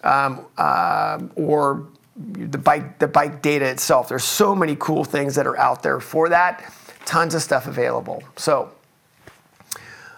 um, 0.03 0.45
uh, 0.57 1.19
or 1.35 1.87
the 2.15 2.57
bike, 2.57 2.99
the 2.99 3.07
bike 3.07 3.41
data 3.41 3.65
itself. 3.65 4.09
There's 4.09 4.23
so 4.23 4.55
many 4.55 4.75
cool 4.79 5.03
things 5.03 5.35
that 5.35 5.47
are 5.47 5.57
out 5.57 5.83
there 5.83 5.99
for 5.99 6.29
that. 6.29 6.71
Tons 7.05 7.35
of 7.35 7.41
stuff 7.41 7.67
available. 7.67 8.23
So, 8.35 8.71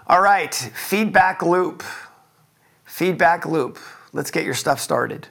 all 0.10 0.22
right, 0.22 0.54
feedback 0.54 1.44
loop. 1.44 1.84
Feedback 2.84 3.46
loop. 3.46 3.78
Let's 4.12 4.32
get 4.32 4.44
your 4.44 4.56
stuff 4.56 4.80
started. 4.80 5.28